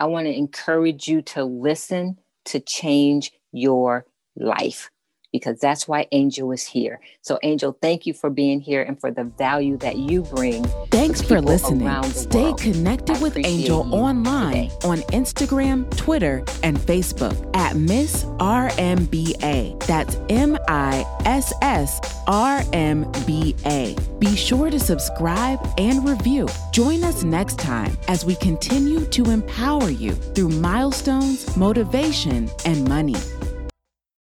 I 0.00 0.06
want 0.06 0.26
to 0.26 0.36
encourage 0.36 1.08
you 1.08 1.22
to 1.22 1.44
listen 1.44 2.18
to 2.46 2.60
change 2.60 3.32
your 3.52 4.06
life 4.36 4.90
because 5.32 5.58
that's 5.60 5.86
why 5.86 6.06
Angel 6.12 6.50
is 6.52 6.64
here. 6.64 7.00
So, 7.20 7.38
Angel, 7.42 7.76
thank 7.82 8.06
you 8.06 8.14
for 8.14 8.30
being 8.30 8.60
here 8.60 8.82
and 8.82 8.98
for 8.98 9.10
the 9.10 9.24
value 9.24 9.76
that 9.78 9.96
you 9.96 10.22
bring. 10.22 10.64
Thanks 10.90 11.20
for 11.20 11.40
listening. 11.40 12.02
Stay 12.04 12.44
world. 12.44 12.60
connected 12.60 13.20
with 13.20 13.36
Angel 13.36 13.94
online 13.94 14.70
today. 14.70 14.88
on 14.88 14.98
Instagram, 15.12 15.94
Twitter, 15.96 16.44
and 16.62 16.78
Facebook 16.78 17.36
at 17.54 17.76
Miss 17.76 18.24
RMBA. 18.38 19.78
That's 19.86 20.16
M 20.28 20.56
I 20.68 21.04
S 21.24 21.52
S 21.60 22.00
R 22.26 22.62
M 22.72 23.10
B 23.26 23.54
A. 23.66 23.96
Be 24.18 24.34
sure 24.36 24.70
to 24.70 24.80
subscribe 24.80 25.60
and 25.76 26.08
review. 26.08 26.48
Join 26.72 27.04
us 27.04 27.24
next 27.24 27.58
time 27.58 27.96
as 28.08 28.24
we 28.24 28.36
continue 28.36 29.04
to 29.06 29.30
empower 29.30 29.90
you 29.90 30.12
through 30.12 30.48
milestones, 30.48 31.54
motivation, 31.56 32.48
and 32.64 32.88
money. 32.88 33.16